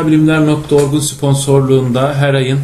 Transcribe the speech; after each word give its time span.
Sosyalbilimler.org'un 0.00 1.00
sponsorluğunda 1.00 2.14
her 2.14 2.34
ayın 2.34 2.60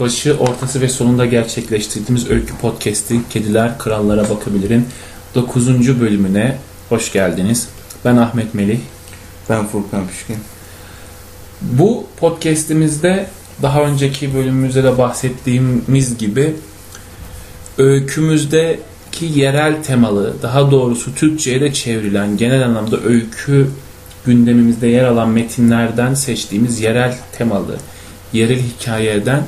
başı, 0.00 0.36
ortası 0.38 0.80
ve 0.80 0.88
sonunda 0.88 1.26
gerçekleştirdiğimiz 1.26 2.30
öykü 2.30 2.56
podcast'i 2.56 3.28
Kediler 3.30 3.78
Krallara 3.78 4.30
Bakabilir'in 4.30 4.86
9. 5.34 6.00
bölümüne 6.00 6.58
hoş 6.88 7.12
geldiniz. 7.12 7.68
Ben 8.04 8.16
Ahmet 8.16 8.54
Melih. 8.54 8.78
Ben 9.50 9.66
Furkan 9.66 10.08
Pişkin. 10.08 10.36
Bu 11.60 12.06
podcast'imizde 12.16 13.26
daha 13.62 13.82
önceki 13.82 14.34
bölümümüzde 14.34 14.84
de 14.84 14.98
bahsettiğimiz 14.98 16.18
gibi 16.18 16.54
öykümüzdeki 17.78 19.24
yerel 19.34 19.82
temalı, 19.82 20.34
daha 20.42 20.70
doğrusu 20.70 21.14
Türkçe'ye 21.14 21.60
de 21.60 21.72
çevrilen 21.72 22.36
genel 22.36 22.64
anlamda 22.64 23.00
öykü 23.00 23.70
gündemimizde 24.26 24.86
yer 24.86 25.04
alan 25.04 25.28
metinlerden 25.28 26.14
seçtiğimiz 26.14 26.80
yerel 26.80 27.18
temalı, 27.38 27.76
yerel 28.32 28.60
hikayeden, 28.60 29.42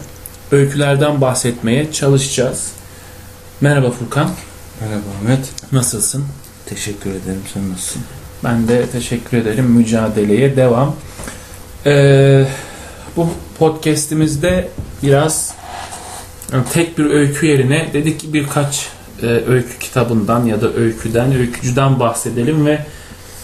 öykülerden 0.53 1.21
bahsetmeye 1.21 1.93
çalışacağız. 1.93 2.73
Merhaba 3.61 3.91
Furkan. 3.91 4.31
Merhaba 4.81 5.05
Ahmet. 5.21 5.53
Nasılsın? 5.73 6.25
Teşekkür 6.67 7.11
ederim. 7.11 7.43
Sen 7.55 7.71
nasılsın? 7.71 8.03
Ben 8.45 8.69
de 8.69 8.87
teşekkür 8.87 9.37
ederim. 9.37 9.65
Mücadeleye 9.65 10.57
devam. 10.57 10.97
Ee, 11.87 12.47
bu 13.17 13.29
podcast'imizde 13.59 14.69
biraz 15.03 15.55
yani 16.53 16.65
tek 16.73 16.99
bir 16.99 17.05
öykü 17.05 17.47
yerine 17.47 17.91
dedik 17.93 18.21
ki 18.21 18.33
birkaç 18.33 18.89
e, 19.23 19.27
öykü 19.27 19.79
kitabından 19.81 20.47
ya 20.47 20.61
da 20.61 20.73
öyküden, 20.73 21.35
öykücüden 21.35 22.01
bahsedelim 22.01 22.67
ve 22.67 22.87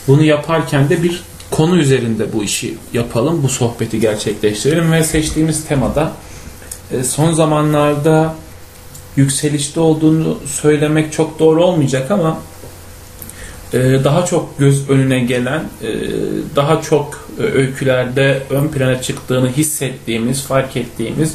bunu 0.08 0.22
yaparken 0.22 0.88
de 0.88 1.02
bir 1.02 1.22
konu 1.50 1.76
üzerinde 1.76 2.32
bu 2.32 2.44
işi 2.44 2.74
yapalım, 2.92 3.42
bu 3.42 3.48
sohbeti 3.48 4.00
gerçekleştirelim 4.00 4.92
ve 4.92 5.04
seçtiğimiz 5.04 5.64
temada 5.64 6.12
e, 6.92 7.04
son 7.04 7.32
zamanlarda 7.32 8.34
yükselişte 9.16 9.80
olduğunu 9.80 10.38
söylemek 10.46 11.12
çok 11.12 11.38
doğru 11.38 11.64
olmayacak 11.64 12.10
ama 12.10 12.38
e, 13.72 13.78
daha 13.78 14.26
çok 14.26 14.58
göz 14.58 14.90
önüne 14.90 15.20
gelen, 15.20 15.64
e, 15.82 15.88
daha 16.56 16.82
çok 16.82 17.28
öykülerde 17.38 18.42
ön 18.50 18.68
plana 18.68 19.02
çıktığını 19.02 19.48
hissettiğimiz, 19.48 20.42
fark 20.42 20.76
ettiğimiz 20.76 21.34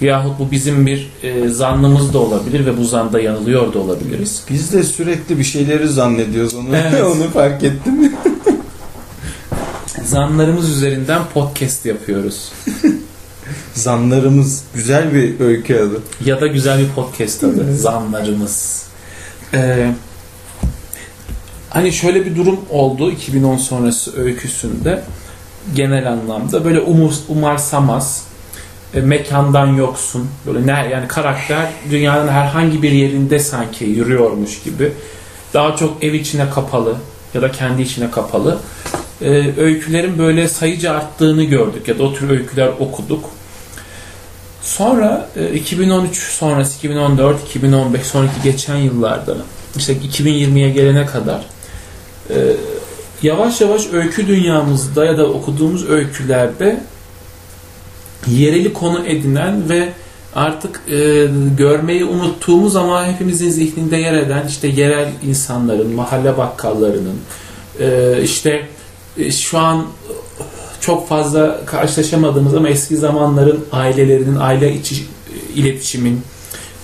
yahut 0.00 0.38
bu 0.38 0.50
bizim 0.50 0.86
bir 0.86 1.10
zannımız 1.48 2.12
da 2.12 2.18
olabilir 2.18 2.66
ve 2.66 2.76
bu 2.76 2.84
zanda 2.84 3.20
yanılıyor 3.20 3.74
da 3.74 3.78
olabiliriz. 3.78 4.44
Biz 4.50 4.72
de 4.72 4.82
sürekli 4.82 5.38
bir 5.38 5.44
şeyleri 5.44 5.88
zannediyoruz 5.88 6.54
onu. 6.54 6.76
Evet. 6.76 7.04
onu 7.16 7.30
fark 7.30 7.64
ettim. 7.64 8.12
Zanlarımız 10.04 10.70
üzerinden 10.70 11.22
podcast 11.34 11.86
yapıyoruz. 11.86 12.52
Zanlarımız 13.74 14.64
güzel 14.74 15.14
bir 15.14 15.40
öykü 15.40 15.76
adı. 15.76 16.00
Ya 16.24 16.40
da 16.40 16.46
güzel 16.46 16.78
bir 16.78 16.88
podcast 16.88 17.44
adı. 17.44 17.76
Zanlarımız. 17.76 18.86
Ee, 19.54 19.94
hani 21.70 21.92
şöyle 21.92 22.26
bir 22.26 22.36
durum 22.36 22.60
oldu 22.70 23.10
2010 23.10 23.56
sonrası 23.56 24.22
öyküsünde 24.22 25.02
genel 25.74 26.12
anlamda 26.12 26.64
böyle 26.64 26.80
umur, 26.80 27.12
umarsamaz 27.28 28.29
e, 28.94 29.00
mekandan 29.00 29.66
yoksun. 29.66 30.28
Böyle 30.46 30.66
ne 30.66 30.88
yani 30.92 31.08
karakter 31.08 31.66
dünyanın 31.90 32.28
herhangi 32.28 32.82
bir 32.82 32.92
yerinde 32.92 33.38
sanki 33.38 33.84
yürüyormuş 33.84 34.62
gibi. 34.62 34.92
Daha 35.54 35.76
çok 35.76 36.04
ev 36.04 36.12
içine 36.12 36.50
kapalı 36.50 36.94
ya 37.34 37.42
da 37.42 37.52
kendi 37.52 37.82
içine 37.82 38.10
kapalı. 38.10 38.58
E, 39.22 39.28
öykülerin 39.60 40.18
böyle 40.18 40.48
sayıca 40.48 40.92
arttığını 40.92 41.44
gördük 41.44 41.88
ya 41.88 41.98
da 41.98 42.02
o 42.02 42.14
tür 42.14 42.30
öyküler 42.30 42.68
okuduk. 42.78 43.24
Sonra 44.62 45.28
e, 45.36 45.54
2013 45.54 46.18
sonrası 46.18 46.78
2014, 46.78 47.48
2015 47.48 48.02
sonraki 48.02 48.42
geçen 48.44 48.76
yıllarda 48.76 49.36
işte 49.76 49.96
2020'ye 49.96 50.70
gelene 50.70 51.06
kadar 51.06 51.40
e, 52.30 52.36
yavaş 53.22 53.60
yavaş 53.60 53.82
öykü 53.92 54.26
dünyamızda 54.26 55.04
ya 55.04 55.18
da 55.18 55.26
okuduğumuz 55.26 55.90
öykülerde 55.90 56.80
yereli 58.26 58.72
konu 58.72 59.06
edinen 59.06 59.68
ve 59.68 59.92
artık 60.34 60.80
e, 60.90 61.26
görmeyi 61.58 62.04
unuttuğumuz 62.04 62.76
ama 62.76 63.06
hepimizin 63.06 63.50
zihninde 63.50 63.96
yer 63.96 64.14
eden 64.14 64.46
işte 64.48 64.68
yerel 64.68 65.12
insanların, 65.26 65.94
mahalle 65.94 66.38
bakkallarının, 66.38 67.20
e, 67.80 68.18
işte 68.22 68.66
e, 69.16 69.32
şu 69.32 69.58
an 69.58 69.86
çok 70.80 71.08
fazla 71.08 71.64
karşılaşamadığımız 71.66 72.54
ama 72.54 72.68
eski 72.68 72.96
zamanların 72.96 73.64
ailelerinin 73.72 74.36
aile 74.36 74.74
içi 74.74 74.94
iletişimin, 75.54 76.20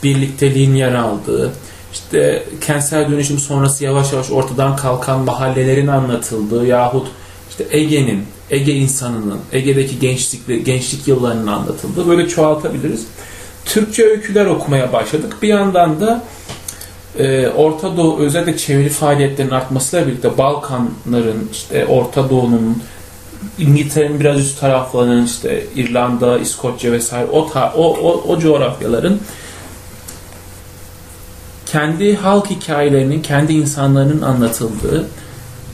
birlikteliğin 0.03 0.75
yer 0.75 0.95
aldığı, 0.95 1.53
işte 1.93 2.45
kentsel 2.61 3.11
dönüşüm 3.11 3.39
sonrası 3.39 3.85
yavaş 3.85 4.13
yavaş 4.13 4.31
ortadan 4.31 4.77
kalkan 4.77 5.21
mahallelerin 5.21 5.87
anlatıldığı 5.87 6.67
yahut 6.67 7.09
işte 7.51 7.67
Ege'nin, 7.71 8.25
Ege 8.51 8.73
insanının, 8.73 9.39
Ege'deki 9.53 9.99
gençlik, 9.99 10.67
gençlik 10.67 11.09
yıllarının 11.09 11.47
anlatıldığı 11.47 12.09
böyle 12.09 12.29
çoğaltabiliriz. 12.29 13.07
Türkçe 13.65 14.05
öyküler 14.05 14.47
okumaya 14.47 14.93
başladık. 14.93 15.37
Bir 15.43 15.49
yandan 15.49 16.01
da 16.01 16.25
e, 17.19 17.49
Orta 17.49 17.97
Doğu 17.97 18.19
özellikle 18.19 18.57
çeviri 18.57 18.89
faaliyetlerinin 18.89 19.53
artmasıyla 19.53 20.07
birlikte 20.07 20.39
Balkanların, 20.39 21.49
işte 21.53 21.87
Orta 21.87 22.31
Doğu'nun, 22.31 22.83
İngiltere'nin 23.59 24.21
biraz 24.21 24.41
üst 24.41 24.61
taraflarının 24.61 25.27
işte 25.27 25.65
İrlanda, 25.75 26.39
İskoçya 26.39 26.93
vesaire 26.93 27.27
o, 27.31 27.51
ta, 27.51 27.73
o, 27.77 27.97
o, 27.97 28.33
o 28.33 28.39
coğrafyaların 28.39 29.21
kendi 31.67 32.17
halk 32.17 32.51
hikayelerinin, 32.51 33.23
kendi 33.23 33.53
insanların 33.53 34.23
anlatıldığı, 34.23 35.07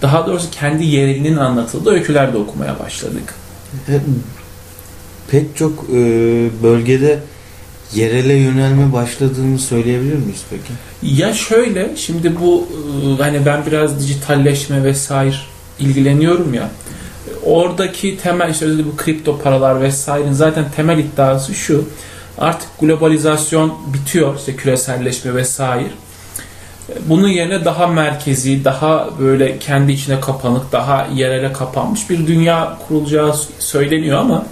daha 0.02 0.26
doğrusu 0.26 0.50
kendi 0.50 0.84
yerelinin 0.84 1.36
anlatıldığı 1.36 1.90
öyküler 1.90 2.32
de 2.32 2.38
okumaya 2.38 2.78
başladık. 2.78 3.34
Pek 5.30 5.56
çok 5.56 5.84
e, 5.90 5.94
bölgede 6.62 7.18
yerele 7.94 8.32
yönelme 8.34 8.92
başladığını 8.92 9.58
söyleyebilir 9.58 10.16
miyiz 10.16 10.42
peki? 10.50 10.72
Ya 11.20 11.34
şöyle, 11.34 11.96
şimdi 11.96 12.40
bu 12.40 12.68
e, 13.18 13.22
hani 13.22 13.46
ben 13.46 13.66
biraz 13.66 14.00
dijitalleşme 14.00 14.84
vesaire 14.84 15.36
ilgileniyorum 15.78 16.54
ya. 16.54 16.70
Oradaki 17.44 18.18
temel 18.18 18.50
işte 18.50 18.64
özellikle 18.64 18.92
bu 18.92 18.96
kripto 18.96 19.38
paralar 19.38 19.80
vesairenin 19.80 20.32
zaten 20.32 20.64
temel 20.76 20.98
iddiası 20.98 21.54
şu. 21.54 21.84
Artık 22.38 22.68
globalizasyon 22.80 23.74
bitiyor, 23.94 24.38
işte 24.38 24.56
küreselleşme 24.56 25.34
vesaire. 25.34 25.90
Bunun 27.06 27.28
yerine 27.28 27.64
daha 27.64 27.86
merkezi, 27.86 28.64
daha 28.64 29.08
böyle 29.18 29.58
kendi 29.58 29.92
içine 29.92 30.20
kapanık, 30.20 30.72
daha 30.72 31.06
yerele 31.14 31.52
kapanmış 31.52 32.10
bir 32.10 32.26
dünya 32.26 32.78
kurulacağı 32.88 33.34
söyleniyor 33.58 34.18
ama 34.18 34.44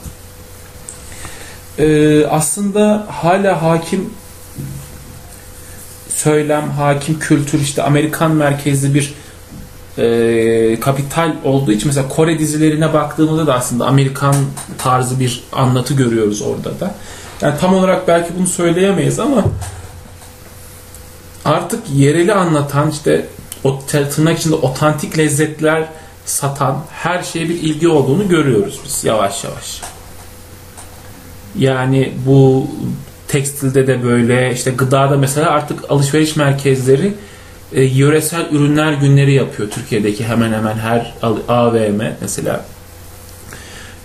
e, 1.79 2.27
aslında 2.27 3.06
hala 3.11 3.62
hakim 3.62 4.11
söylem, 6.09 6.71
hakim 6.71 7.19
kültür 7.19 7.61
işte 7.61 7.82
Amerikan 7.82 8.31
merkezli 8.31 8.94
bir 8.94 9.15
e, 9.99 10.81
kapital 10.81 11.33
olduğu 11.44 11.73
için 11.73 11.88
mesela 11.88 12.09
Kore 12.09 12.38
dizilerine 12.38 12.93
baktığımızda 12.93 13.47
da 13.47 13.55
aslında 13.55 13.87
Amerikan 13.87 14.35
tarzı 14.79 15.21
bir 15.21 15.44
anlatı 15.53 15.94
görüyoruz 15.94 16.43
orada 16.43 16.81
da. 16.81 16.94
Yani 17.43 17.55
tam 17.61 17.75
olarak 17.75 18.09
belki 18.09 18.31
bunu 18.38 18.47
söyleyemeyiz 18.47 19.21
ama 19.21 19.44
artık 21.44 21.81
yereli 21.94 22.34
anlatan 22.34 22.90
işte 22.90 23.26
o 23.64 23.81
tırnak 23.87 24.38
içinde 24.38 24.54
otantik 24.54 25.19
lezzetler 25.19 25.88
satan 26.25 26.84
her 26.90 27.22
şeye 27.22 27.48
bir 27.48 27.54
ilgi 27.54 27.88
olduğunu 27.88 28.28
görüyoruz 28.28 28.81
biz 28.84 29.04
yavaş 29.04 29.44
yavaş. 29.44 29.81
Yani 31.58 32.12
bu 32.26 32.66
tekstilde 33.28 33.87
de 33.87 34.02
böyle 34.04 34.54
işte 34.54 34.70
gıdada 34.70 35.16
mesela 35.16 35.50
artık 35.50 35.90
alışveriş 35.90 36.37
merkezleri 36.37 37.14
e, 37.72 37.82
yöresel 37.82 38.46
ürünler 38.50 38.92
günleri 38.92 39.32
yapıyor 39.32 39.70
Türkiye'deki 39.70 40.25
hemen 40.25 40.52
hemen 40.52 40.78
her 40.78 41.14
AVM 41.48 42.02
mesela. 42.20 42.64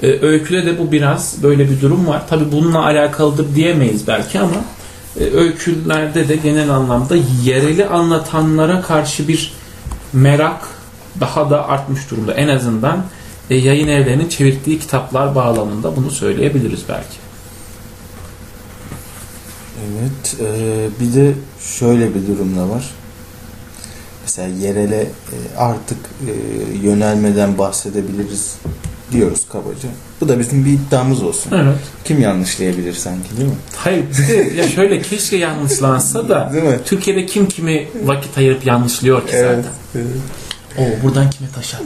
E, 0.04 0.08
öyküde 0.08 0.66
de 0.66 0.80
bu 0.80 0.92
biraz 0.92 1.44
böyle 1.44 1.70
bir 1.70 1.82
durum 1.82 2.08
var. 2.08 2.28
Tabi 2.28 2.52
bununla 2.52 2.86
alakalıdır 2.86 3.56
diyemeyiz 3.56 4.08
belki 4.08 4.40
ama 4.40 4.66
öykülerde 5.20 6.30
de 6.30 6.36
genel 6.36 6.70
anlamda 6.70 7.16
yereli 7.44 7.86
anlatanlara 7.86 8.82
karşı 8.82 9.28
bir 9.28 9.54
merak 10.14 10.68
daha 11.20 11.50
da 11.50 11.68
artmış 11.68 12.12
durumda. 12.12 12.34
En 12.34 12.48
azından 12.48 13.06
e, 13.50 13.56
yayın 13.56 13.88
evlerinin 13.88 14.30
çevirdiği 14.30 14.80
kitaplar 14.80 15.36
bağlamında 15.36 15.96
bunu 15.96 16.12
söyleyebiliriz 16.12 16.82
belki. 16.90 17.18
Evet. 19.86 20.36
E, 20.40 20.90
bir 21.00 21.14
de 21.14 21.34
şöyle 21.60 22.16
bir 22.16 22.28
durum 22.28 22.58
da 22.58 22.70
var. 22.70 22.86
Mesela 24.22 24.48
yerele 24.48 25.02
e, 25.02 25.38
artık 25.58 25.98
e, 26.28 26.32
yönelmeden 26.88 27.58
bahsedebiliriz 27.58 28.56
diyoruz 29.12 29.42
kabaca. 29.52 29.90
Bu 30.22 30.28
da 30.30 30.40
bizim 30.40 30.66
bir 30.66 30.72
iddiamız 30.72 31.24
olsun. 31.24 31.52
Evet. 31.56 31.76
Kim 32.06 32.22
yanlışlayabilir 32.22 32.94
sanki 32.94 33.38
değil 33.38 33.50
mi? 33.50 33.56
Hayır 33.76 34.04
de 34.30 34.54
ya 34.58 34.68
şöyle 34.76 35.02
keşke 35.02 35.38
yanlışlansa 35.38 36.30
da 36.30 36.50
Değil 36.54 36.64
mi? 36.64 36.80
Türkiye'de 36.86 37.26
kim 37.26 37.48
kimi 37.48 37.88
vakit 38.04 38.38
ayırıp 38.38 38.66
yanlışlıyor 38.66 39.28
ki 39.28 39.32
zaten. 39.32 39.64
evet. 39.96 40.06
Oo 40.78 41.04
buradan 41.04 41.30
kime 41.30 41.50
taş? 41.56 41.76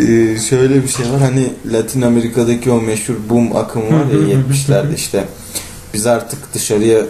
Ee, 0.00 0.38
şöyle 0.48 0.82
bir 0.82 0.88
şey 0.88 1.06
var 1.06 1.20
hani 1.20 1.52
Latin 1.72 2.02
Amerika'daki 2.02 2.70
o 2.70 2.80
meşhur 2.80 3.14
boom 3.30 3.56
akımı 3.56 3.86
var 3.86 4.04
ya 4.06 4.36
hı 4.36 4.42
70'lerde 4.52 4.94
işte 4.94 5.24
biz 5.94 6.06
artık 6.06 6.54
dışarıya 6.54 7.02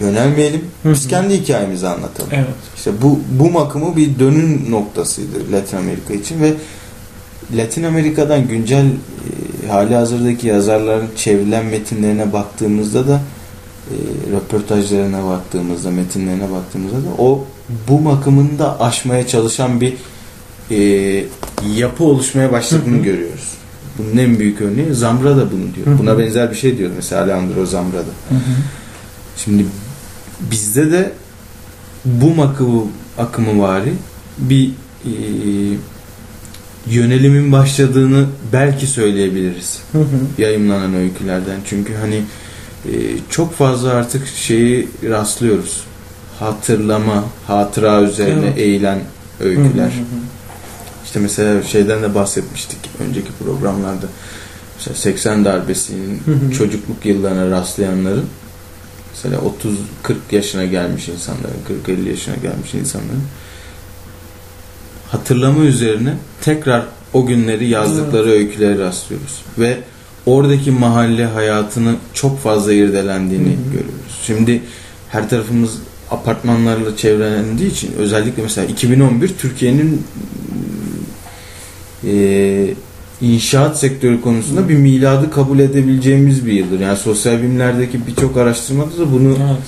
yönelmeyelim 0.00 0.64
biz 0.84 1.08
kendi 1.08 1.34
hikayemizi 1.42 1.88
anlatalım. 1.88 2.30
Evet. 2.32 2.46
İşte 2.76 2.90
bu 3.02 3.20
boom 3.30 3.56
akımı 3.56 3.96
bir 3.96 4.18
dönüm 4.18 4.70
noktasıydı 4.70 5.52
Latin 5.52 5.76
Amerika 5.76 6.14
için 6.14 6.40
ve 6.42 6.52
Latin 7.56 7.82
Amerika'dan 7.84 8.48
güncel 8.48 8.86
e, 8.86 9.68
hali 9.68 9.94
hazırdaki 9.94 10.46
yazarların 10.46 11.08
çevrilen 11.16 11.66
metinlerine 11.66 12.32
baktığımızda 12.32 13.08
da 13.08 13.20
e, 13.90 13.94
röportajlarına 14.32 15.26
baktığımızda, 15.26 15.90
metinlerine 15.90 16.50
baktığımızda 16.50 16.96
da 16.96 17.14
o 17.18 17.44
bu 17.88 18.10
akımını 18.10 18.58
da 18.58 18.80
aşmaya 18.80 19.26
çalışan 19.26 19.80
bir 19.80 19.94
e, 20.70 21.24
yapı 21.76 22.04
oluşmaya 22.04 22.52
başladığını 22.52 23.02
görüyoruz. 23.02 23.54
Bunun 23.98 24.16
en 24.16 24.38
büyük 24.38 24.60
örneği 24.60 24.94
Zambra 24.94 25.36
da 25.36 25.52
bunu 25.52 25.74
diyor. 25.74 25.98
Buna 25.98 26.18
benzer 26.18 26.50
bir 26.50 26.56
şey 26.56 26.78
diyor 26.78 26.90
mesela 26.96 27.22
Alejandro 27.22 27.66
Zambra 27.66 27.98
da. 27.98 28.36
Şimdi 29.36 29.66
bizde 30.40 30.92
de 30.92 31.12
bu 32.04 32.42
akımı, 32.42 32.82
akımı 33.18 33.62
vari 33.62 33.92
bir 34.38 34.70
e, 35.04 35.12
yönelimin 36.86 37.52
başladığını 37.52 38.26
belki 38.52 38.86
söyleyebiliriz 38.86 39.78
Hı 39.92 39.98
hı. 40.00 40.42
yayımlanan 40.42 40.94
öykülerden. 40.94 41.60
Çünkü 41.66 41.94
hani 41.94 42.22
e, 42.86 42.92
çok 43.30 43.54
fazla 43.54 43.90
artık 43.90 44.26
şeyi 44.26 44.88
rastlıyoruz. 45.08 45.84
Hatırlama, 46.38 47.24
hatıra 47.46 48.02
üzerine 48.02 48.46
Evet. 48.46 48.58
eğilen 48.58 48.98
öyküler. 49.40 49.84
Hı 49.84 49.88
hı 49.88 50.00
hı. 50.00 50.20
İşte 51.04 51.20
mesela 51.20 51.62
şeyden 51.62 52.02
de 52.02 52.14
bahsetmiştik 52.14 52.78
önceki 53.08 53.28
programlarda. 53.44 54.06
Mesela 54.76 54.94
80 54.96 55.44
darbesinin 55.44 56.22
Hı 56.24 56.30
hı. 56.32 56.52
çocukluk 56.52 57.06
yıllarına 57.06 57.50
rastlayanların 57.50 58.24
mesela 59.12 59.40
30-40 60.04 60.14
yaşına 60.32 60.64
gelmiş 60.64 61.08
insanların, 61.08 61.56
40-50 61.86 62.08
yaşına 62.08 62.34
gelmiş 62.36 62.74
insanların 62.74 63.22
hatırlama 65.14 65.64
üzerine 65.64 66.14
tekrar 66.40 66.82
o 67.12 67.26
günleri 67.26 67.68
yazdıkları 67.68 68.30
öykülere 68.30 68.78
rastlıyoruz. 68.78 69.42
Ve 69.58 69.78
oradaki 70.26 70.70
mahalle 70.70 71.26
hayatını 71.26 71.94
çok 72.14 72.40
fazla 72.40 72.72
irdelendiğini 72.72 73.48
Hı 73.48 73.50
hı. 73.50 73.64
görüyoruz. 73.64 74.20
Şimdi 74.26 74.62
her 75.08 75.28
tarafımız 75.30 75.70
apartmanlarla 76.10 76.96
çevrelendiği 76.96 77.70
için 77.70 77.92
özellikle 77.98 78.42
mesela 78.42 78.66
2011 78.66 79.28
Türkiye'nin 79.38 80.02
e, 82.06 82.74
inşaat 83.20 83.78
sektörü 83.78 84.20
konusunda 84.20 84.68
bir 84.68 84.76
miladı 84.76 85.30
kabul 85.30 85.58
edebileceğimiz 85.58 86.46
bir 86.46 86.52
yıldır. 86.52 86.80
Yani 86.80 86.98
sosyal 86.98 87.38
bilimlerdeki 87.38 88.06
birçok 88.06 88.36
araştırmada 88.36 88.98
da 88.98 89.12
bunu 89.12 89.28
Evet. 89.28 89.62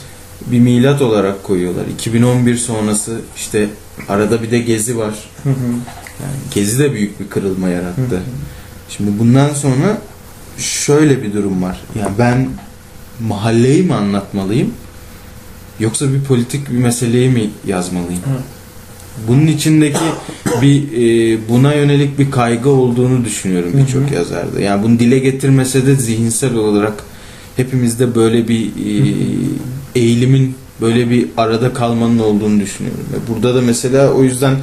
bir 0.46 0.60
milat 0.60 1.02
olarak 1.02 1.42
koyuyorlar. 1.42 1.84
2011 1.94 2.56
sonrası 2.56 3.20
işte 3.36 3.68
arada 4.08 4.42
bir 4.42 4.50
de 4.50 4.58
gezi 4.58 4.98
var. 4.98 5.14
Hı 5.42 5.50
hı. 5.50 5.54
Yani 6.22 6.36
gezi 6.54 6.78
de 6.78 6.92
büyük 6.92 7.20
bir 7.20 7.28
kırılma 7.28 7.66
Hı 7.66 7.70
yarattı. 7.70 8.00
hı. 8.16 8.20
Şimdi 8.88 9.18
bundan 9.18 9.54
sonra 9.54 9.98
şöyle 10.58 11.22
bir 11.22 11.32
durum 11.32 11.62
var. 11.62 11.80
Yani 11.98 12.10
ben 12.18 12.48
mahalleyi 13.28 13.82
mi 13.82 13.94
anlatmalıyım? 13.94 14.70
Yoksa 15.80 16.12
bir 16.12 16.20
politik 16.24 16.70
bir 16.70 16.78
meseleyi 16.78 17.28
mi 17.28 17.50
yazmalıyım? 17.66 18.20
Evet. 18.32 18.40
Bunun 19.28 19.46
içindeki 19.46 19.98
bir 20.62 20.82
e, 20.92 21.38
buna 21.48 21.74
yönelik 21.74 22.18
bir 22.18 22.30
kaygı 22.30 22.68
olduğunu 22.68 23.24
düşünüyorum 23.24 23.72
Hı 23.72 23.76
hı. 23.78 23.82
birçok 23.86 24.12
yazarda. 24.12 24.60
Yani 24.60 24.82
bunu 24.82 24.98
dile 24.98 25.18
getirmese 25.18 25.86
de 25.86 25.94
zihinsel 25.94 26.54
olarak 26.54 27.04
hepimizde 27.56 28.14
böyle 28.14 28.48
bir 28.48 28.66
e, 28.66 29.12
eğilimin 29.94 30.54
böyle 30.80 31.10
bir 31.10 31.28
arada 31.36 31.72
kalmanın 31.72 32.18
olduğunu 32.18 32.60
düşünüyorum. 32.60 33.04
Ve 33.12 33.34
burada 33.34 33.54
da 33.54 33.60
mesela 33.60 34.10
o 34.12 34.22
yüzden 34.22 34.56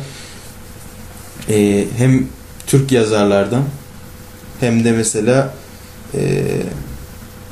e, 1.49 1.85
hem 1.97 2.27
Türk 2.67 2.91
yazarlardan 2.91 3.63
hem 4.59 4.83
de 4.83 4.91
mesela 4.91 5.53
e, 6.15 6.43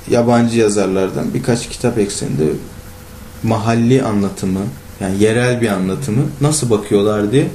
yabancı 0.09 0.59
yazarlardan 0.59 1.33
birkaç 1.33 1.69
kitap 1.69 1.97
ekseninde 1.97 2.43
mahalli 3.43 4.03
anlatımı 4.03 4.61
yani 4.99 5.23
yerel 5.23 5.61
bir 5.61 5.67
anlatımı 5.67 6.23
nasıl 6.41 6.69
bakıyorlar 6.69 7.31
diye 7.31 7.47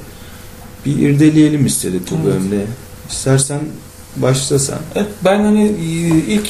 bir 0.85 0.97
irdeleyelim 0.99 1.65
istedik 1.65 2.11
bu 2.11 2.15
Evet. 2.15 2.25
bölümde. 2.25 2.65
İstersen 3.09 3.59
başlasan. 4.15 4.79
Evet, 4.95 5.07
ben 5.25 5.39
hani 5.43 5.67
ilk 6.27 6.49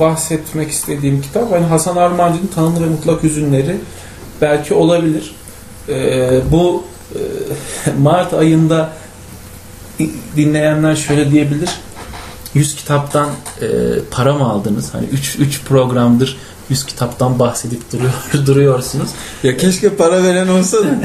bahsetmek 0.00 0.70
istediğim 0.70 1.22
kitap 1.22 1.52
hani 1.52 1.64
Hasan 1.64 1.96
Armancı'nın 1.96 2.50
Tanrı 2.54 2.84
ve 2.84 2.88
Mutlak 2.88 3.22
Hüzünleri 3.22 3.76
belki 4.40 4.74
olabilir. 4.74 5.34
Ee, 5.88 6.40
bu 6.50 6.84
e, 7.14 7.20
Mart 8.02 8.34
ayında 8.34 8.92
dinleyenler 10.36 10.96
şöyle 10.96 11.30
diyebilir. 11.30 11.70
100 12.54 12.76
kitaptan 12.76 13.28
e, 13.60 13.66
para 14.10 14.34
mı 14.34 14.44
aldınız? 14.44 14.94
Hani 14.94 15.06
3 15.06 15.36
3 15.38 15.64
programdır 15.64 16.36
100 16.68 16.86
kitaptan 16.86 17.38
bahsedip 17.38 17.92
duruyor, 17.92 18.12
duruyorsunuz. 18.46 19.08
Ya 19.42 19.56
keşke 19.56 19.88
para 19.88 20.22
veren 20.22 20.48
olsa 20.48 20.78
da. 20.84 21.00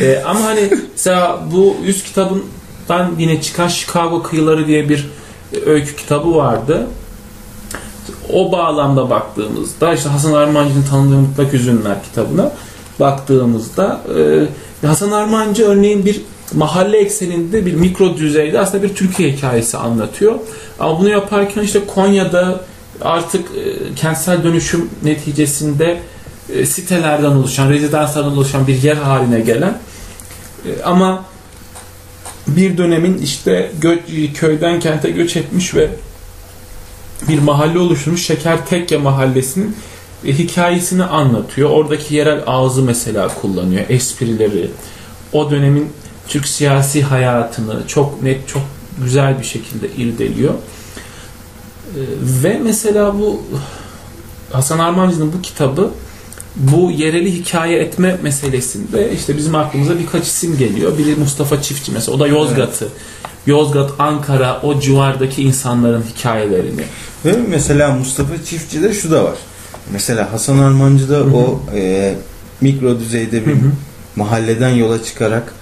Ee, 0.00 0.22
ama 0.26 0.44
hani 0.44 0.70
mesela 0.92 1.40
bu 1.52 1.76
100 1.84 2.04
kitabından 2.04 3.14
yine 3.18 3.42
çıkan 3.42 3.68
Chicago 3.68 4.22
Kıyıları 4.22 4.66
diye 4.66 4.88
bir 4.88 5.10
e, 5.52 5.70
öykü 5.70 5.96
kitabı 5.96 6.34
vardı. 6.34 6.86
O 8.32 8.52
bağlamda 8.52 9.10
baktığımızda 9.10 9.94
işte 9.94 10.08
Hasan 10.08 10.32
Armancı'nın 10.32 10.84
Tanıdığı 10.90 11.16
Mutlak 11.16 11.52
Hüzünler 11.52 12.02
kitabına 12.02 12.52
baktığımızda 13.00 14.00
e, 14.82 14.86
Hasan 14.86 15.12
Armancı 15.12 15.64
örneğin 15.64 16.04
bir 16.04 16.20
mahalle 16.54 16.98
ekseninde 16.98 17.66
bir 17.66 17.74
mikro 17.74 18.16
düzeyde 18.16 18.60
aslında 18.60 18.82
bir 18.82 18.94
Türkiye 18.94 19.32
hikayesi 19.32 19.76
anlatıyor. 19.76 20.34
Ama 20.80 21.00
bunu 21.00 21.08
yaparken 21.08 21.62
işte 21.62 21.80
Konya'da 21.94 22.60
artık 23.00 23.44
e, 23.56 23.94
kentsel 23.94 24.44
dönüşüm 24.44 24.90
neticesinde 25.02 26.00
e, 26.54 26.66
sitelerden 26.66 27.30
oluşan, 27.30 27.70
rezidanslardan 27.70 28.32
oluşan 28.32 28.66
bir 28.66 28.82
yer 28.82 28.96
haline 28.96 29.40
gelen 29.40 29.78
e, 30.66 30.82
ama 30.82 31.24
bir 32.46 32.78
dönemin 32.78 33.18
işte 33.18 33.72
köyden 34.34 34.80
kente 34.80 35.10
göç 35.10 35.36
etmiş 35.36 35.74
ve 35.74 35.90
bir 37.28 37.38
mahalle 37.38 37.78
oluşturmuş 37.78 38.26
Şeker 38.26 38.66
Tekke 38.66 38.96
mahallesinin 38.96 39.76
e, 40.26 40.32
hikayesini 40.38 41.04
anlatıyor. 41.04 41.70
Oradaki 41.70 42.14
yerel 42.14 42.42
ağzı 42.46 42.82
mesela 42.82 43.28
kullanıyor. 43.28 43.84
Esprileri, 43.88 44.70
o 45.32 45.50
dönemin 45.50 45.88
Türk 46.28 46.48
siyasi 46.48 47.02
hayatını 47.02 47.86
çok 47.86 48.22
net, 48.22 48.48
çok 48.48 48.62
güzel 49.04 49.38
bir 49.38 49.44
şekilde 49.44 49.88
irdeliyor. 49.96 50.54
E, 50.54 52.00
Ve 52.42 52.60
mesela 52.64 53.18
bu 53.18 53.42
Hasan 54.52 54.78
Armancı'nın 54.78 55.32
bu 55.32 55.42
kitabı 55.42 55.90
bu 56.56 56.90
yereli 56.90 57.32
hikaye 57.34 57.78
etme 57.78 58.18
meselesinde 58.22 59.12
işte 59.12 59.36
bizim 59.36 59.54
aklımıza 59.54 59.98
birkaç 59.98 60.26
isim 60.26 60.58
geliyor. 60.58 60.98
Biri 60.98 61.16
Mustafa 61.16 61.62
Çiftçi 61.62 61.92
mesela. 61.92 62.16
O 62.16 62.20
da 62.20 62.26
Yozgat'ı. 62.26 62.88
Yozgat, 63.46 63.90
Ankara, 63.98 64.60
o 64.62 64.80
civardaki 64.80 65.42
insanların 65.42 66.04
hikayelerini. 66.16 66.82
Ve 67.24 67.34
mesela 67.50 67.94
Mustafa 67.94 68.44
Çiftçi'de 68.44 68.92
şu 68.94 69.10
da 69.10 69.24
var. 69.24 69.34
Mesela 69.92 70.32
Hasan 70.32 70.58
Armancı'da 70.58 71.16
hı. 71.16 71.36
o 71.36 71.62
e, 71.74 72.14
mikro 72.60 72.98
düzeyde 73.00 73.46
bir 73.46 73.52
Hı 73.52 73.56
hı. 73.56 73.70
mahalleden 74.16 74.68
yola 74.70 75.04
çıkarak 75.04 75.52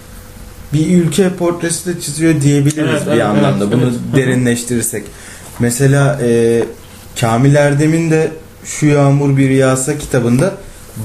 bir 0.72 0.96
ülke 0.98 1.30
portresi 1.34 1.94
de 1.96 2.00
çiziyor 2.00 2.40
diyebiliriz 2.40 2.78
Evet, 2.90 3.06
bir 3.06 3.10
evet, 3.12 3.22
anlamda. 3.24 3.64
evet, 3.64 3.72
Bunu 3.72 3.82
evet. 3.82 3.92
Hı 3.92 4.12
hı. 4.12 4.16
derinleştirirsek. 4.16 5.04
Mesela 5.58 6.18
e, 6.22 6.62
Kamil 7.20 7.54
Erdem'in 7.54 8.10
de 8.10 8.32
Şu 8.64 8.86
Yağmur 8.86 9.36
Bir 9.36 9.50
Yağsa 9.50 9.98
kitabında 9.98 10.54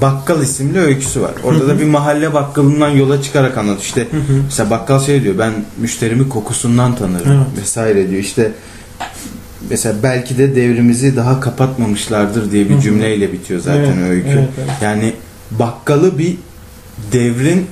Bakkal 0.02 0.42
isimli 0.42 0.80
öyküsü 0.80 1.22
var. 1.22 1.32
Orada 1.44 1.64
Hı 1.64 1.68
da 1.68 1.74
hı. 1.74 1.80
bir 1.80 1.86
mahalle 1.86 2.34
bakkalından 2.34 2.90
yola 2.90 3.22
çıkarak 3.22 3.58
anlatıyor. 3.58 3.82
İşte 3.86 4.02
Hı 4.02 4.18
hı. 4.18 4.42
mesela 4.46 4.70
bakkal 4.70 5.00
şey 5.00 5.24
diyor 5.24 5.36
ben 5.40 5.54
müşterimi 5.78 6.30
kokusundan 6.30 6.96
tanırım 6.96 7.32
Evet. 7.32 7.62
vesaire 7.62 8.10
diyor. 8.10 8.22
İşte 8.22 8.52
mesela 9.70 9.96
belki 10.04 10.38
de 10.38 10.56
devrimizi 10.56 11.16
daha 11.16 11.40
kapatmamışlardır 11.40 12.52
diye 12.52 12.70
bir 12.70 12.80
cümleyle 12.80 13.34
bitiyor 13.34 13.60
zaten 13.60 13.98
Evet, 13.98 14.10
öykü. 14.10 14.28
evet, 14.28 14.50
evet. 14.58 14.70
Yani 14.82 15.14
bakkalı 15.52 16.20
bir 16.20 16.36
devrin 17.12 17.68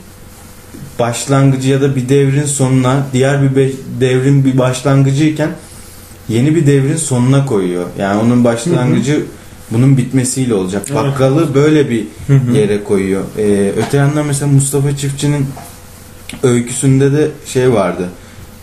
başlangıcı 1.00 1.70
ya 1.70 1.82
da 1.82 1.96
bir 1.96 2.10
devrin 2.10 2.46
sonuna 2.46 3.06
diğer 3.14 3.56
bir 3.56 3.74
devrin 4.00 4.46
bir 4.46 4.58
başlangıcıyken 4.58 5.50
yeni 6.30 6.56
bir 6.56 6.68
devrin 6.68 6.98
sonuna 6.98 7.46
koyuyor. 7.46 7.86
Yani 8.00 8.22
onun 8.22 8.44
başlangıcı 8.44 9.24
bunun 9.72 9.98
bitmesiyle 9.98 10.54
olacak. 10.54 10.84
Evet. 10.88 10.96
Bakkalı 10.96 11.56
böyle 11.56 11.90
bir 11.90 12.08
hı. 12.28 12.58
yere 12.58 12.84
koyuyor. 12.84 13.24
Ee, 13.38 13.72
öte 13.78 13.98
yandan 13.98 14.26
mesela 14.26 14.52
Mustafa 14.52 14.98
Çiftçi'nin 14.98 15.46
öyküsünde 16.44 17.12
de 17.12 17.28
şey 17.46 17.74
vardı. 17.74 18.10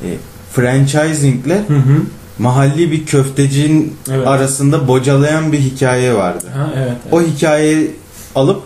E, 0.05 0.09
franchisingle 0.53 1.55
Hı 1.69 1.77
hı. 1.77 1.97
Mahalli 2.41 2.91
bir 2.93 3.07
köftecinin 3.07 3.97
Evet. 4.11 4.27
arasında 4.27 4.89
bocalayan 4.89 5.53
bir 5.53 5.59
hikaye 5.59 6.15
vardı. 6.15 6.45
Ha, 6.57 6.71
evet, 6.77 6.87
evet. 6.89 7.13
O 7.13 7.23
hikayeyi 7.23 7.91
alıp 8.35 8.63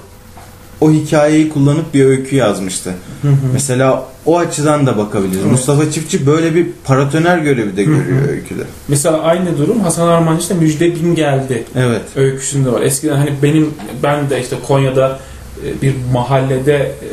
o 0.81 0.91
hikayeyi 0.91 1.49
kullanıp 1.51 1.95
bir 1.95 2.05
öykü 2.05 2.37
yazmıştı. 2.37 2.91
Hı 3.23 3.29
hı. 3.29 3.35
Mesela 3.53 4.07
o 4.27 4.39
açıdan 4.39 4.87
da 4.87 4.99
bakabiliriz. 4.99 5.39
Evet. 5.43 5.51
Mustafa 5.51 5.91
Çiftçi 5.91 6.27
böyle 6.27 6.55
bir 6.55 6.67
paratoner 6.85 7.39
görevi 7.39 7.77
de 7.77 7.87
Hı 7.87 7.91
hı. 7.91 7.95
görüyor 7.95 8.29
öyküde. 8.29 8.63
Mesela 8.89 9.21
aynı 9.23 9.59
durum 9.59 9.81
Hasan 9.81 10.09
Armancı 10.09 10.43
işte 10.43 10.55
Müjde 10.55 10.95
Bin 10.95 11.15
geldi 11.15 11.65
Evet. 11.77 12.03
öyküsünde 12.17 12.73
var. 12.73 12.83
Eskiden 12.83 13.17
hani 13.17 13.31
benim 13.43 13.71
ben 14.03 14.31
de 14.31 14.41
işte 14.41 14.57
Konya'da 14.69 15.19
e, 15.67 15.83
bir 15.83 15.95
mahallede 16.13 16.77
e, 16.77 17.11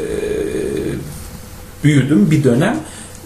büyüdüm 1.83 2.31
bir 2.31 2.43
dönem. 2.43 2.77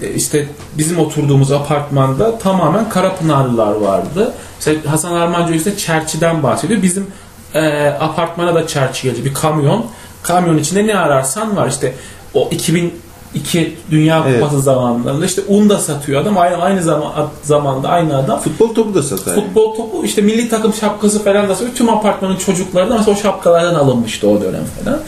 E, 0.01 0.13
İşte 0.13 0.47
bizim 0.77 0.99
oturduğumuz 0.99 1.51
apartmanda 1.51 2.37
tamamen 2.37 2.89
Karapınarlılar 2.89 3.71
vardı. 3.75 4.33
İşte 4.59 4.77
Hasan 4.87 5.13
Armancı 5.13 5.53
işte 5.53 5.77
çerçiden 5.77 6.43
bahsediyor. 6.43 6.81
Bizim 6.81 7.07
e, 7.53 7.87
apartmana 7.99 8.55
da 8.55 8.67
çerçi 8.67 9.03
gelecek 9.03 9.25
bir 9.25 9.33
kamyon. 9.33 9.85
Kamyon 10.23 10.57
içinde 10.57 10.87
ne 10.87 10.97
ararsan 10.97 11.55
var. 11.55 11.67
İşte 11.67 11.93
o 12.33 12.49
2002 12.51 13.77
Dünya 13.91 14.23
Evet. 14.27 14.41
Kupası 14.41 14.61
zamanlarında 14.61 15.25
işte 15.25 15.41
un 15.47 15.69
da 15.69 15.77
satıyor 15.77 16.21
adam. 16.21 16.37
Aynı 16.37 16.57
aynı 16.61 16.83
zaman 16.83 17.29
zamanda 17.43 17.89
aynı 17.89 18.17
adam 18.17 18.39
Futbol 18.39 18.73
topu 18.73 18.93
da 18.95 19.03
satar. 19.03 19.35
Futbol 19.35 19.75
topu 19.75 20.05
işte 20.05 20.21
milli 20.21 20.49
takım 20.49 20.73
şapkası 20.73 21.23
falan 21.23 21.49
da 21.49 21.55
söylüyor. 21.55 21.77
Tüm 21.77 21.89
apartmanın 21.89 22.35
çocukları 22.35 22.89
da 22.89 22.97
mesela 22.97 23.17
o 23.17 23.21
şapkalardan 23.21 23.75
alınmıştı 23.75 24.29
o 24.29 24.41
dönem 24.41 24.63
falan. 24.83 24.99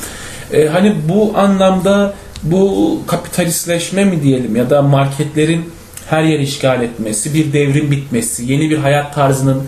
Ee, 0.53 0.67
hani 0.67 0.95
bu 1.09 1.33
anlamda 1.37 2.13
bu 2.43 2.99
kapitalistleşme 3.07 4.05
mi 4.05 4.23
diyelim 4.23 4.55
ya 4.55 4.69
da 4.69 4.81
marketlerin 4.81 5.69
her 6.09 6.23
yeri 6.23 6.43
işgal 6.43 6.81
etmesi, 6.81 7.33
bir 7.33 7.53
devrin 7.53 7.91
bitmesi, 7.91 8.51
yeni 8.51 8.69
bir 8.69 8.77
hayat 8.77 9.15
tarzının 9.15 9.63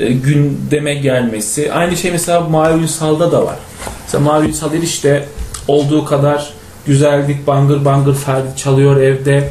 e, 0.00 0.12
gündeme 0.12 0.94
gelmesi. 0.94 1.72
Aynı 1.72 1.96
şey 1.96 2.10
mesela 2.10 2.40
Mavi 2.40 2.82
Ünsal'da 2.82 3.32
da 3.32 3.46
var. 3.46 3.58
Mesela 4.04 4.24
Mavi 4.24 4.48
Ünsal 4.48 4.72
değil 4.72 4.82
işte 4.82 5.28
olduğu 5.68 6.04
kadar 6.04 6.52
güzellik 6.86 7.46
bangır 7.46 7.84
bangır 7.84 8.14
Ferdi 8.14 8.56
çalıyor 8.56 9.00
evde. 9.00 9.50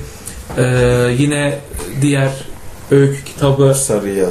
Ee, 0.58 1.16
yine 1.18 1.60
diğer 2.01 2.32
öykü 2.92 3.24
kitabı 3.25 3.75
Sarı 3.75 4.10
yaz. 4.10 4.30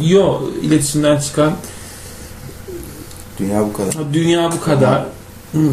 Yo 0.00 0.40
iletişimden 0.62 1.18
çıkan 1.20 1.52
Dünya 3.38 3.60
bu 3.60 3.72
kadar. 3.72 3.94
dünya 4.12 4.52
bu 4.52 4.60
kadar. 4.60 5.04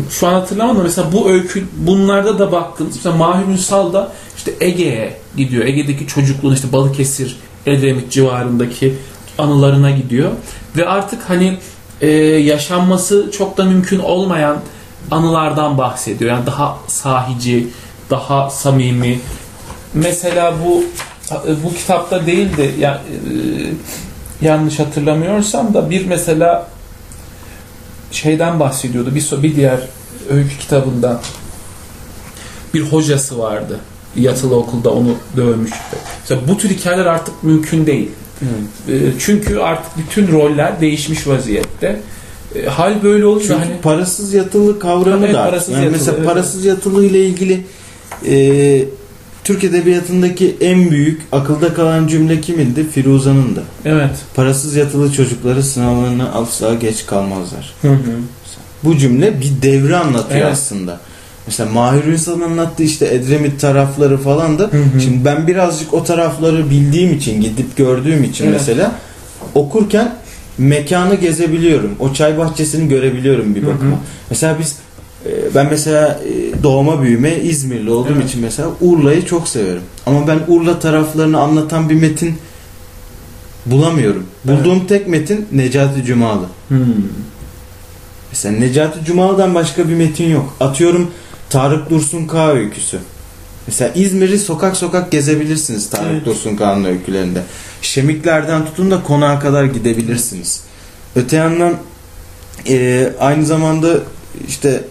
Şu 0.10 0.28
an 0.28 0.34
hatırlamadım 0.34 0.84
mesela 0.84 1.12
bu 1.12 1.30
öykü 1.30 1.64
bunlarda 1.78 2.40
da 2.40 2.52
baktım. 2.52 2.88
Mesela 2.96 3.16
Mahir 3.16 3.48
Ünsal 3.48 3.94
da 3.94 4.12
işte 4.38 4.54
Ege'ye 4.60 5.18
gidiyor. 5.38 5.66
Ege'deki 5.66 6.08
çocukluğun 6.08 6.54
işte 6.54 6.72
Balıkesir, 6.72 7.38
Edremit 7.66 8.12
civarındaki 8.12 8.96
anılarına 9.38 9.92
gidiyor. 9.92 10.32
Ve 10.78 10.88
artık 10.88 11.30
hani 11.30 11.58
e, 12.02 12.10
yaşanması 12.26 13.32
çok 13.32 13.58
da 13.58 13.64
mümkün 13.64 14.00
olmayan 14.00 14.58
anılardan 15.12 15.78
bahsediyor. 15.78 16.32
Yani 16.32 16.46
daha 16.46 16.78
sahici, 16.88 17.68
daha 18.10 18.50
samimi. 18.50 19.20
Mesela 19.94 20.54
bu 20.66 20.84
bu 21.64 21.74
kitapta 21.74 22.26
değildi. 22.26 22.76
Ya, 22.80 23.02
e, 24.42 24.46
yanlış 24.46 24.80
hatırlamıyorsam 24.80 25.74
da 25.74 25.90
bir 25.90 26.06
mesela 26.06 26.68
şeyden 28.16 28.60
bahsediyordu. 28.60 29.16
Bir, 29.16 29.44
bir 29.44 29.56
diğer 29.56 29.80
öykü 30.30 30.58
kitabında 30.60 31.22
bir 32.74 32.82
hocası 32.82 33.40
vardı. 33.40 33.80
Yatılı 34.16 34.56
okulda 34.56 34.90
onu 34.94 35.16
dövmüştü. 35.38 35.78
Mesela 36.22 36.42
bu 36.48 36.58
tür 36.58 36.70
hikayeler 36.70 37.06
artık 37.06 37.44
mümkün 37.44 37.86
değil. 37.86 38.10
E, 38.90 38.94
Çünkü 39.20 39.60
artık 39.60 39.98
bütün 39.98 40.32
roller 40.32 40.82
değişmiş 40.82 41.28
vaziyette. 41.28 42.00
E, 42.56 42.66
Hal 42.66 43.04
böyle 43.04 43.26
olunca 43.26 43.48
Çünkü 43.48 43.60
hani 43.60 43.82
parasız 43.82 44.34
yatılı 44.34 44.80
kavramı 44.80 45.26
Evet, 45.26 45.36
da 45.36 45.46
parasız 45.46 45.70
yani 45.70 45.84
yatılı, 45.84 45.98
mesela 45.98 46.18
evet. 46.18 46.28
parasız 46.28 46.66
yatılı 46.66 47.06
ile 47.06 47.26
ilgili 47.26 47.66
e, 48.26 48.36
Türk 49.46 49.64
edebiyatındaki 49.64 50.56
en 50.62 50.92
büyük 50.92 51.22
akılda 51.32 51.74
kalan 51.74 52.08
cümle 52.08 52.42
kimindi? 52.42 52.90
Firuza'nın 52.90 53.56
da. 53.56 53.62
evet. 53.86 54.10
Parasız 54.36 54.76
yatılı 54.76 55.14
çocukları 55.14 55.64
sınavlarına 55.64 56.30
asla 56.32 56.74
geç 56.74 57.06
kalmazlar. 57.06 57.74
Hı 57.82 57.88
hı. 57.92 57.98
Bu 58.84 58.98
cümle 58.98 59.42
bir 59.42 59.52
devri 59.62 59.96
anlatıyor 59.96 60.42
Evet. 60.42 60.54
aslında. 60.54 61.00
Mesela 61.48 61.70
Mahir 61.70 62.04
Ünsal'ın 62.04 62.42
anlattığı 62.42 62.84
işte 62.84 63.06
Edremit 63.14 63.62
tarafları 63.62 64.18
falan 64.18 64.60
da 64.60 64.64
Hı 64.64 64.68
hı. 64.78 65.02
şimdi 65.02 65.26
ben 65.26 65.48
birazcık 65.48 65.94
o 65.94 66.04
tarafları 66.04 66.70
bildiğim 66.70 67.14
için 67.18 67.42
gidip 67.42 67.78
gördüğüm 67.78 68.24
için 68.24 68.44
Evet. 68.46 68.54
mesela 68.60 68.92
okurken 69.56 70.16
mekanı 70.58 71.16
gezebiliyorum. 71.16 71.92
O 72.00 72.14
çay 72.14 72.38
bahçesini 72.38 72.90
görebiliyorum 72.90 73.56
bir 73.56 73.62
Hı 73.64 73.66
hı. 73.66 73.74
bakıma. 73.74 73.98
Mesela 74.30 74.56
biz 74.60 74.76
ben 75.56 75.68
mesela 75.70 76.20
e, 76.30 76.64
doğma 76.64 77.02
büyüme 77.02 77.36
İzmirli 77.36 77.92
olduğum 77.92 78.14
Evet. 78.18 78.30
için 78.30 78.42
mesela 78.42 78.70
Urla'yı 78.82 79.26
çok 79.26 79.48
severim. 79.48 79.82
Ama 80.06 80.28
ben 80.28 80.40
Urla 80.48 80.80
taraflarını 80.80 81.40
anlatan 81.40 81.90
bir 81.90 81.96
metin 81.96 82.38
bulamıyorum. 83.66 84.26
Evet. 84.50 84.60
Bulduğum 84.60 84.88
tek 84.88 85.08
metin 85.08 85.48
Necati 85.52 86.04
Cumalı. 86.04 86.46
Hmm. 86.68 86.86
Mesela 88.32 88.60
Necati 88.60 89.06
Cumalı'dan 89.06 89.56
başka 89.56 89.90
bir 89.90 89.96
metin 89.96 90.30
yok. 90.30 90.56
Atıyorum 90.60 91.12
Tarık 91.50 91.90
Dursun 91.90 92.28
Kağ 92.28 92.52
öyküsü. 92.52 92.98
Mesela 93.68 93.92
İzmir'i 93.94 94.40
sokak 94.40 94.78
sokak 94.78 95.12
gezebilirsiniz 95.12 95.90
Tarık 95.90 96.12
Evet. 96.12 96.26
Dursun 96.26 96.56
Kağ'ın 96.56 96.84
öykülerinde. 96.84 97.42
Şemiklerden 97.82 98.66
tutun 98.66 98.92
da 98.92 99.04
konağa 99.04 99.40
kadar 99.40 99.64
gidebilirsiniz. 99.66 100.64
Öte 101.16 101.36
yandan 101.36 101.74
e, 102.70 103.10
aynı 103.20 103.46
zamanda 103.46 104.00
işte 104.48 104.84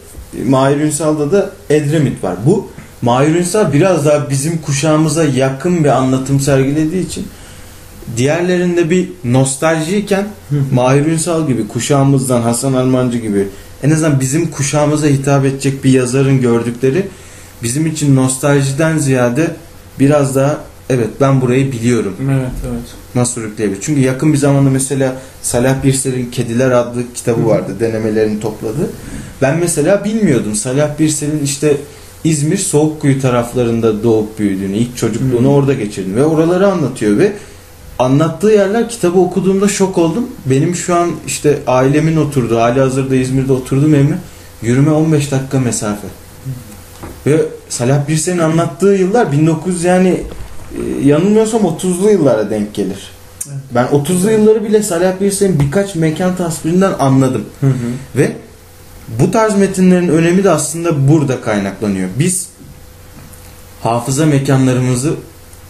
Mahir 0.47 0.77
Ünsal'da 0.77 1.33
da 1.33 1.51
Edremit 1.71 2.25
var. 2.25 2.37
Bu 2.47 2.69
Mahir 3.03 3.35
Ünsal 3.35 3.73
biraz 3.73 4.07
daha 4.07 4.31
bizim 4.31 4.59
kuşağımıza 4.59 5.25
yakın 5.25 5.85
bir 5.85 5.89
anlatım 5.89 6.41
sergilediği 6.41 7.07
için 7.07 7.27
diğerlerinde 8.17 8.91
bir 8.91 9.09
nostaljiyken 9.25 10.27
Mahir 10.73 11.07
Ünsal 11.07 11.47
gibi 11.47 11.69
kuşağımızdan 11.69 12.43
Hasan 12.43 12.73
Almancı 12.73 13.19
gibi 13.19 13.49
en 13.83 13.91
azından 13.91 14.21
bizim 14.21 14.51
kuşağımıza 14.51 15.07
hitap 15.07 15.45
edecek 15.45 15.85
bir 15.85 15.91
yazarın 15.91 16.41
gördükleri 16.41 17.07
bizim 17.63 17.87
için 17.87 18.17
nostaljiden 18.17 18.99
ziyade 18.99 19.51
biraz 19.99 20.37
daha 20.37 20.59
evet 20.91 21.09
ben 21.21 21.41
burayı 21.41 21.73
biliyorum 21.73 22.17
Evet, 22.31 22.51
evet. 22.71 22.85
nasıl 23.15 23.35
sürükleyebilir. 23.35 23.81
Çünkü 23.81 24.01
yakın 24.01 24.33
bir 24.33 24.39
zamanda 24.39 24.71
mesela 24.71 25.17
Salah 25.43 25.85
Birsel'in 25.85 26.31
Kediler 26.31 26.71
adlı 26.71 27.03
kitabı 27.15 27.47
vardı 27.47 27.77
denemelerini 27.81 28.41
topladı. 28.41 28.91
Ben 29.43 29.59
mesela 29.59 30.05
bilmiyordum 30.05 30.55
Salah 30.55 30.99
Birsel'in 30.99 31.43
işte 31.45 31.77
İzmir 32.25 32.57
Soğukkuyu 32.57 33.21
taraflarında 33.21 34.03
doğup 34.03 34.39
büyüdüğünü, 34.39 34.77
ilk 34.77 34.97
çocukluğunu 34.97 35.47
Hı. 35.47 35.53
orada 35.53 35.75
geçirdiğini 35.75 36.17
ve 36.17 36.25
oraları 36.25 36.73
anlatıyor 36.73 37.19
ve 37.19 37.33
anlattığı 37.99 38.51
yerler 38.51 38.89
kitabı 38.89 39.19
okuduğumda 39.19 39.69
şok 39.69 39.99
oldum. 39.99 40.27
Benim 40.47 40.75
şu 40.75 40.95
an 40.95 41.11
işte 41.27 41.59
ailemin 41.67 42.17
oturduğu, 42.17 42.61
hali 42.61 42.81
hazırda 42.81 43.17
İzmir'de 43.17 43.53
oturduğum 43.53 43.95
evime 43.95 44.19
yürüme 44.63 44.91
15 44.91 45.31
dakika 45.31 45.61
mesafe. 45.61 46.07
Ve 47.27 47.43
Salah 47.69 48.09
Birsel'in 48.09 48.39
anlattığı 48.39 48.95
yıllar 48.95 49.33
1900 49.33 49.85
yani 49.85 50.21
yanılmıyorsam 51.05 51.63
30'lu 51.63 52.11
yıllara 52.11 52.51
denk 52.51 52.75
gelir. 52.75 53.11
Evet. 53.49 53.59
Ben 53.75 53.87
30'lu 53.87 54.31
yılları 54.31 54.65
bile 54.65 54.83
Salah 54.83 55.21
Birsel'in 55.21 55.61
birkaç 55.61 55.95
mekan 55.95 56.37
tasvirinden 56.37 56.93
anladım. 56.99 57.45
Hı 57.61 57.67
hı. 57.67 57.73
Ve 58.17 58.33
Bu 59.21 59.31
tarz 59.31 59.57
metinlerin 59.59 60.09
önemi 60.09 60.45
de 60.45 60.51
aslında 60.51 61.09
burada 61.09 61.41
kaynaklanıyor. 61.41 62.09
Biz 62.19 62.49
hafıza 63.83 64.27
mekanlarımızı 64.27 65.15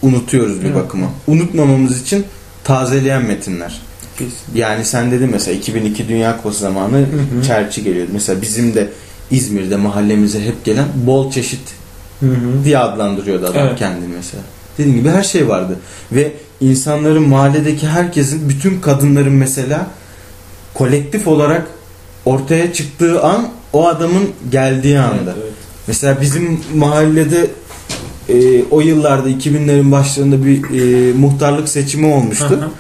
unutuyoruz 0.03 0.61
bir 0.61 0.67
Evet. 0.67 0.77
bakıma. 0.77 1.07
Unutmamamız 1.27 2.03
için 2.03 2.25
tazeleyen 2.65 3.23
metinler. 3.25 3.81
Kesin. 4.19 4.35
Yani 4.55 4.85
sen 4.85 5.11
dedin 5.11 5.31
mesela 5.31 5.57
2002 5.57 6.09
Dünya 6.09 6.37
Kupası 6.37 6.59
zamanı 6.59 6.97
hı. 6.99 7.07
çerçi 7.47 7.85
geliyordu. 7.85 8.11
Mesela 8.15 8.43
bizim 8.43 8.75
de 8.75 8.89
İzmir'de 9.31 9.77
mahallemize 9.77 10.45
hep 10.45 10.65
gelen 10.65 10.87
bol 11.07 11.31
çeşit 11.31 11.61
Hı 12.21 12.27
hı. 12.27 12.65
diye 12.65 12.79
adlandırıyordu 12.79 13.47
adam 13.47 13.67
Evet. 13.67 13.79
kendini 13.79 14.15
mesela. 14.17 14.43
Dediğim 14.79 14.99
gibi 14.99 15.09
her 15.09 15.23
şey 15.23 15.49
vardı. 15.49 15.79
Ve 16.13 16.33
insanların 16.61 17.29
mahalledeki 17.29 17.89
herkesin, 17.89 18.49
bütün 18.49 18.81
kadınların 18.81 19.33
mesela 19.33 19.87
kolektif 20.75 21.29
olarak 21.29 21.67
ortaya 22.25 22.73
çıktığı 22.73 23.23
an 23.23 23.49
o 23.73 23.89
adamın 23.89 24.31
geldiği 24.51 24.99
anda. 24.99 25.31
Evet, 25.31 25.37
evet. 25.43 25.53
Mesela 25.87 26.21
bizim 26.21 26.61
mahallede 26.75 27.51
e, 28.29 28.65
o 28.71 28.81
yıllarda 28.81 29.31
2000'lerin 29.31 29.93
başlarında 29.93 30.45
bir 30.45 30.81
e, 30.81 31.13
muhtarlık 31.13 31.69
seçimi 31.69 32.07
olmuştu. 32.07 32.71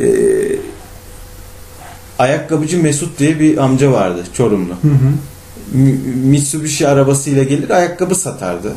E, 0.00 0.06
ayakkabıcı 2.18 2.82
Mesut 2.82 3.18
diye 3.18 3.40
bir 3.40 3.56
amca 3.64 3.92
vardı 3.92 4.24
Çorumlu. 4.32 4.72
Hı 4.82 4.88
hı. 4.88 5.78
Mitsubishi 6.24 6.88
arabasıyla 6.88 7.42
gelir 7.42 7.70
ayakkabı 7.70 8.14
satardı. 8.14 8.72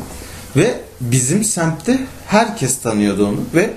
Ve 0.56 0.74
bizim 1.00 1.44
semtte 1.44 1.98
herkes 2.26 2.80
tanıyordu 2.80 3.26
onu 3.26 3.40
ve 3.54 3.70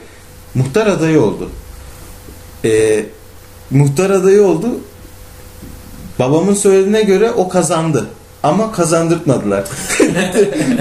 muhtar 0.56 0.88
adayı 0.88 1.22
oldu. 1.22 1.50
Ee, 2.66 3.06
muhtar 3.72 4.10
adayı 4.10 4.44
oldu. 4.44 4.68
Babamın 6.20 6.54
söylediğine 6.54 7.02
göre 7.02 7.32
o 7.32 7.50
kazandı. 7.50 8.06
Ama 8.44 8.72
kazandırtmadılar. 8.72 9.64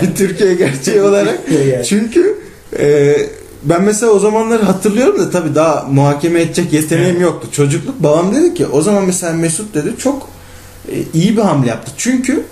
bir 0.03 0.15
Türkiye 0.17 0.55
gerçeği 0.55 1.03
olarak. 1.03 1.39
Çünkü 1.89 2.39
e, 2.79 3.17
ben 3.63 3.83
mesela 3.83 4.13
o 4.13 4.19
zamanları 4.19 4.63
hatırlıyorum 4.63 5.19
da 5.19 5.31
tabii 5.31 5.55
daha 5.55 5.87
muhakeme 5.91 6.41
edecek 6.41 6.73
yeteneğim 6.73 7.11
Evet. 7.11 7.21
yoktu. 7.21 7.49
Çocukluk 7.53 8.03
babam 8.03 8.35
dedi 8.35 8.55
ki 8.55 8.67
o 8.67 8.83
zaman 8.83 9.05
mesela 9.05 9.33
Mesut 9.33 9.75
dedi 9.75 9.95
çok 9.99 10.29
e, 10.89 10.95
iyi 11.15 11.37
bir 11.37 11.43
hamle 11.43 11.69
yaptı. 11.69 11.93
Çünkü 11.97 12.45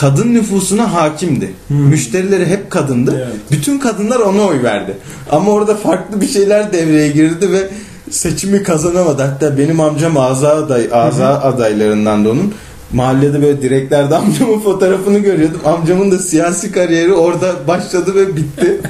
kadın 0.00 0.34
nüfusuna 0.34 0.92
hakimdi. 0.94 1.52
Hmm. 1.68 1.76
Müşterileri 1.76 2.46
hep 2.46 2.70
kadındı. 2.70 3.24
Evet. 3.26 3.36
Bütün 3.50 3.78
kadınlar 3.78 4.20
ona 4.20 4.42
oy 4.42 4.62
verdi. 4.62 4.96
Ama 5.30 5.50
orada 5.50 5.76
farklı 5.76 6.20
bir 6.20 6.26
şeyler 6.26 6.72
devreye 6.72 7.08
girdi 7.08 7.52
ve 7.52 7.68
seçimi 8.10 8.62
kazanamadı. 8.62 9.22
Hatta 9.22 9.58
benim 9.58 9.80
amcam 9.80 10.16
Aza, 10.16 10.48
aday, 10.48 10.88
Aza 10.92 11.40
adaylarından 11.40 12.24
da 12.24 12.30
onun. 12.30 12.54
Mahallede 12.92 13.42
böyle 13.42 13.62
direklerde 13.62 14.16
amcamın 14.16 14.60
fotoğrafını 14.64 15.18
görüyordum. 15.18 15.60
Amcamın 15.64 16.10
da 16.10 16.18
siyasi 16.18 16.72
kariyeri 16.72 17.12
orada 17.12 17.66
başladı 17.68 18.14
ve 18.14 18.36
bitti. 18.36 18.80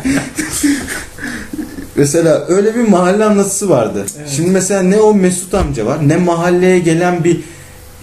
mesela 1.97 2.45
öyle 2.49 2.75
bir 2.75 2.89
mahalle 2.89 3.25
anlatısı 3.25 3.71
vardı. 3.71 4.07
Evet. 4.19 4.29
Şimdi 4.29 4.51
mesela 4.51 4.83
ne 4.83 4.97
o 4.97 5.15
Mesut 5.15 5.55
amca 5.55 5.87
var 5.87 6.09
ne 6.09 6.17
mahalleye 6.17 6.79
gelen 6.79 7.25
bir 7.25 7.41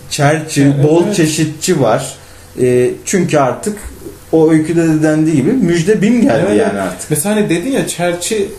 çerçi, 0.09 0.63
Evet, 0.63 0.83
bol 0.83 1.13
çeşitçi 1.13 1.81
var. 1.81 2.17
E, 2.61 2.91
çünkü 3.05 3.37
artık 3.37 3.77
o 4.31 4.51
öyküde 4.51 4.87
de 4.87 5.03
dendiği 5.03 5.35
gibi 5.35 5.51
müjde 5.51 6.01
bin 6.01 6.21
geldi 6.21 6.45
Evet. 6.47 6.59
yani 6.61 6.81
artık. 6.81 7.09
Mesela 7.09 7.35
hani 7.35 7.49
dedin 7.49 7.71
ya 7.71 7.87
çerçi 7.87 8.49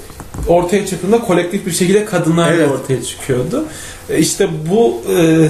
ortaya 0.48 0.86
çıktığında 0.86 1.18
kolektif 1.20 1.66
bir 1.66 1.70
şekilde 1.72 2.04
kadınlar 2.04 2.52
Evet. 2.52 2.68
ortaya 2.70 3.02
çıkıyordu. 3.02 3.64
E 4.10 4.18
İşte 4.18 4.48
bu 4.70 5.02
e, 5.18 5.48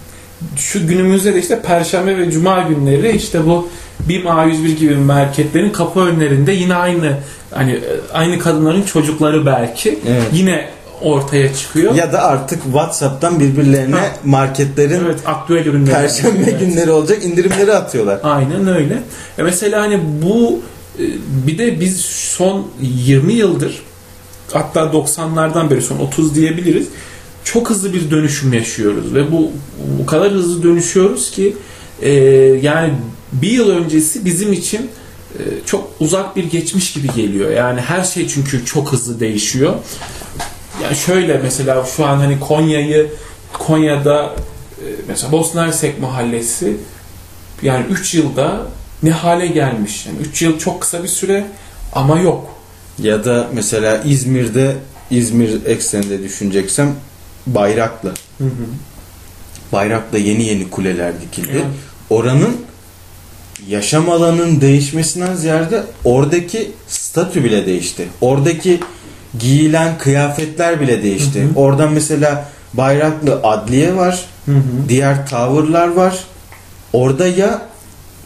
şu 0.56 0.86
günümüzde 0.86 1.34
de 1.34 1.38
işte 1.40 1.62
Perşembe 1.62 2.18
ve 2.18 2.30
Cuma 2.30 2.62
günleri 2.62 3.16
işte 3.16 3.46
bu 3.46 3.68
BİM 4.08 4.22
A101 4.22 4.74
gibi 4.76 4.94
marketlerin 4.96 5.70
kapı 5.70 6.00
önlerinde 6.00 6.52
yine 6.52 6.74
aynı 6.74 7.16
hani 7.50 7.72
e, 7.72 7.80
aynı 8.12 8.38
kadınların 8.38 8.82
çocukları 8.82 9.46
belki 9.46 9.98
Evet. 10.08 10.22
yine 10.32 10.68
ortaya 11.00 11.54
çıkıyor. 11.54 11.94
Ya 11.94 12.12
da 12.12 12.22
artık 12.22 12.62
WhatsApp'tan 12.62 13.40
birbirlerine 13.40 13.94
Ha. 13.96 14.10
marketlerin 14.24 15.04
evet 15.04 15.20
aktüel 15.26 15.66
ürünler. 15.66 15.92
Perşembe 15.94 16.42
Evet. 16.50 16.60
günleri 16.60 16.90
olacak 16.90 17.24
indirimleri 17.24 17.72
atıyorlar. 17.74 18.20
Aynen 18.22 18.68
öyle. 18.68 19.02
E 19.38 19.42
mesela 19.42 19.80
hani 19.82 20.00
bu 20.22 20.60
e, 20.98 21.04
bir 21.46 21.58
de 21.58 21.80
biz 21.80 22.00
son 22.00 22.66
20 22.80 23.32
yıldır 23.32 23.82
hatta 24.52 24.80
90'lardan 24.80 25.70
beri 25.70 25.82
son 25.82 25.98
30 25.98 26.34
diyebiliriz. 26.34 26.86
Çok 27.44 27.70
hızlı 27.70 27.92
bir 27.94 28.10
dönüşüm 28.10 28.52
yaşıyoruz 28.52 29.14
ve 29.14 29.32
bu 29.32 29.50
bu 29.98 30.06
kadar 30.06 30.32
hızlı 30.32 30.62
dönüşüyoruz 30.62 31.30
ki 31.30 31.56
e, 32.02 32.10
yani 32.62 32.92
bir 33.32 33.50
yıl 33.50 33.70
öncesi 33.70 34.24
bizim 34.24 34.52
için 34.52 34.90
e, 35.38 35.42
çok 35.66 35.90
uzak 36.00 36.36
bir 36.36 36.44
geçmiş 36.44 36.92
gibi 36.92 37.08
geliyor. 37.16 37.50
Yani 37.50 37.80
her 37.80 38.04
şey 38.04 38.28
çünkü 38.28 38.64
çok 38.64 38.92
hızlı 38.92 39.20
değişiyor. 39.20 39.74
Yani 40.82 40.96
şöyle 40.96 41.38
mesela 41.38 41.86
şu 41.96 42.06
an 42.06 42.16
hani 42.16 42.40
Konya'yı 42.40 43.10
Konya'da 43.52 44.34
e, 44.78 44.86
mesela 45.08 45.32
Bosna 45.32 45.66
Hersek 45.66 46.00
mahallesi 46.00 46.76
yani 47.62 47.86
3 47.90 48.14
yılda 48.14 48.66
ne 49.02 49.10
hale 49.10 49.46
gelmiş. 49.46 50.06
Yani 50.06 50.18
3 50.18 50.42
yıl 50.42 50.58
çok 50.58 50.80
kısa 50.80 51.02
bir 51.02 51.08
süre 51.08 51.46
ama 51.92 52.20
yok. 52.20 52.54
Ya 52.98 53.24
da 53.24 53.48
mesela 53.52 54.02
İzmir'de 54.04 54.76
İzmir 55.10 55.66
ekseninde 55.66 56.22
düşüneceksem 56.22 56.94
Bayraklı. 57.46 58.14
Bayrak'ta 59.72 60.18
yeni 60.18 60.44
yeni 60.44 60.70
kuleler 60.70 61.12
dikildi. 61.20 61.50
Evet. 61.52 61.64
Oranın 62.10 62.56
yaşam 63.68 64.10
alanının 64.10 64.60
değişmesinden 64.60 65.34
ziyade 65.34 65.82
oradaki 66.04 66.70
statü 66.88 67.44
bile 67.44 67.66
değişti. 67.66 68.08
Oradaki 68.20 68.80
giyilen 69.38 69.98
kıyafetler 69.98 70.80
bile 70.80 71.02
değişti. 71.02 71.42
Hı 71.42 71.44
hı. 71.44 71.48
Oradan 71.56 71.92
mesela 71.92 72.44
Bayraklı 72.74 73.40
adliye 73.42 73.96
var. 73.96 74.24
Hı 74.46 74.52
hı. 74.52 74.62
Diğer 74.88 75.26
tavırlar 75.26 75.88
var. 75.88 76.24
Orada 76.92 77.26
ya 77.28 77.62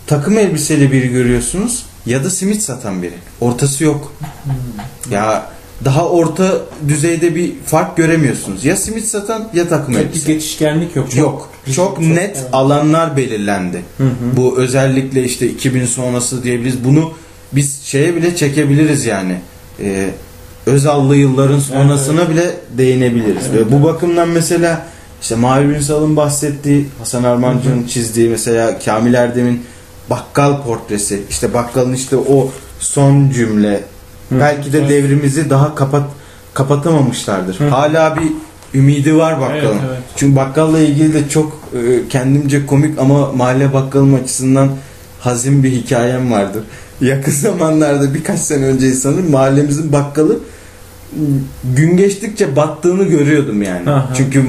takım 0.06 0.38
elbiseli 0.38 0.92
biri 0.92 1.08
görüyorsunuz 1.08 1.82
ya 2.06 2.24
da 2.24 2.30
simit 2.30 2.62
satan 2.62 3.02
biri. 3.02 3.14
Ortası 3.40 3.84
yok. 3.84 4.12
Ya 5.10 5.46
daha 5.84 6.08
orta 6.08 6.52
düzeyde 6.88 7.34
bir 7.34 7.52
fark 7.66 7.96
göremiyorsunuz. 7.96 8.64
Ya 8.64 8.76
simit 8.76 9.04
satan 9.04 9.48
ya 9.54 9.68
takım 9.68 9.94
Bir 9.94 9.98
elbise. 10.00 10.32
geçişkenlik 10.32 10.96
yok. 10.96 11.10
Çok, 11.10 11.18
Yok. 11.18 11.50
Çok 11.74 12.00
net 12.00 12.36
evet. 12.36 12.48
alanlar 12.52 13.16
belirlendi. 13.16 13.82
Hı 13.98 14.04
hı. 14.04 14.36
Bu 14.36 14.58
özellikle 14.58 15.24
işte 15.24 15.46
2000 15.48 15.86
sonrası 15.86 16.42
diyebiliriz. 16.42 16.84
Bunu 16.84 17.12
biz 17.52 17.82
şeye 17.82 18.16
bile 18.16 18.36
çekebiliriz 18.36 19.06
yani. 19.06 19.36
Ee, 19.80 20.10
Özallı 20.66 21.16
yılların 21.16 21.59
sonrasına 21.59 22.31
bile 22.31 22.50
değinebiliriz. 22.79 23.42
Evet. 23.55 23.66
Ve 23.66 23.72
bu 23.72 23.85
bakımdan 23.85 24.29
mesela 24.29 24.87
işte 25.22 25.35
Mahir 25.37 25.64
Ünsal'ın 25.64 26.16
bahsettiği, 26.16 26.87
Hasan 26.98 27.24
Armancı'nın 27.24 27.87
çizdiği 27.87 28.29
mesela 28.29 28.79
Kamil 28.79 29.14
Erdem'in 29.14 29.62
bakkal 30.11 30.62
portresi. 30.62 31.22
işte 31.31 31.55
bakkalın 31.55 31.92
işte 31.92 32.16
o 32.16 32.50
son 32.81 33.31
cümle 33.31 33.81
Hı. 34.29 34.40
belki 34.40 34.72
de 34.72 34.79
Evet. 34.79 34.90
devrimizi 34.90 35.50
daha 35.50 35.74
kapat 35.74 36.03
kapatamamışlardır. 36.55 37.61
Hı. 37.61 37.68
Hala 37.68 38.16
bir 38.16 38.33
ümidi 38.79 39.16
var 39.16 39.40
bakkalın. 39.40 39.62
Evet, 39.79 39.88
evet. 39.88 39.98
Çünkü 40.16 40.37
bakkalla 40.37 40.79
ilgili 40.79 41.14
de 41.14 41.29
çok 41.29 41.53
e, 41.74 42.09
kendimce 42.09 42.66
komik 42.66 42.98
ama 42.98 43.33
mahalle 43.33 43.72
bakkalım 43.72 44.14
açısından 44.14 44.68
hazin 45.20 45.62
bir 45.62 45.70
hikayem 45.72 46.33
vardır. 46.33 46.62
Yakın 47.00 47.33
zamanlarda 47.42 48.14
birkaç 48.14 48.40
sene 48.40 48.64
önce 48.64 48.92
sanırım 48.92 49.31
mahallemizin 49.31 49.92
bakkalı 49.92 50.38
gün 51.77 51.96
geçtikçe 51.96 52.57
battığını 52.57 53.05
görüyordum 53.05 53.62
yani. 53.62 53.90
Aha. 53.90 54.11
Çünkü 54.16 54.44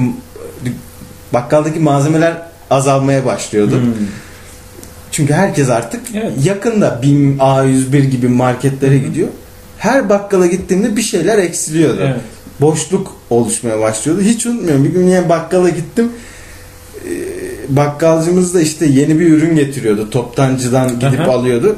bakkaldaki 1.32 1.80
malzemeler 1.80 2.42
azalmaya 2.70 3.24
başlıyordu. 3.24 3.80
Hmm. 3.80 3.92
Çünkü 5.12 5.32
herkes 5.34 5.68
artık 5.70 6.00
Evet. 6.14 6.32
yakında 6.44 7.02
BİM, 7.02 7.36
A101 7.38 8.04
gibi 8.04 8.28
marketlere 8.28 8.98
gidiyor. 8.98 9.28
Her 9.78 10.08
bakkala 10.08 10.46
gittiğimde 10.46 10.96
bir 10.96 11.02
şeyler 11.02 11.38
eksiliyordu 11.38 12.00
Evet. 12.02 12.20
boşluk 12.60 13.16
oluşmaya 13.30 13.80
başlıyordu. 13.80 14.22
Hiç 14.22 14.46
unutmuyorum. 14.46 14.84
Bir 14.84 14.88
gün 14.92 15.06
yine 15.06 15.28
bakkala 15.28 15.68
gittim. 15.68 16.08
Ee, 17.04 17.10
Bakkalcımız 17.68 18.54
da 18.54 18.60
işte 18.60 18.86
yeni 18.86 19.20
bir 19.20 19.26
ürün 19.32 19.56
getiriyordu. 19.56 20.10
Toptancıdan 20.10 21.00
gidip 21.00 21.20
Aha. 21.20 21.30
alıyordu. 21.32 21.76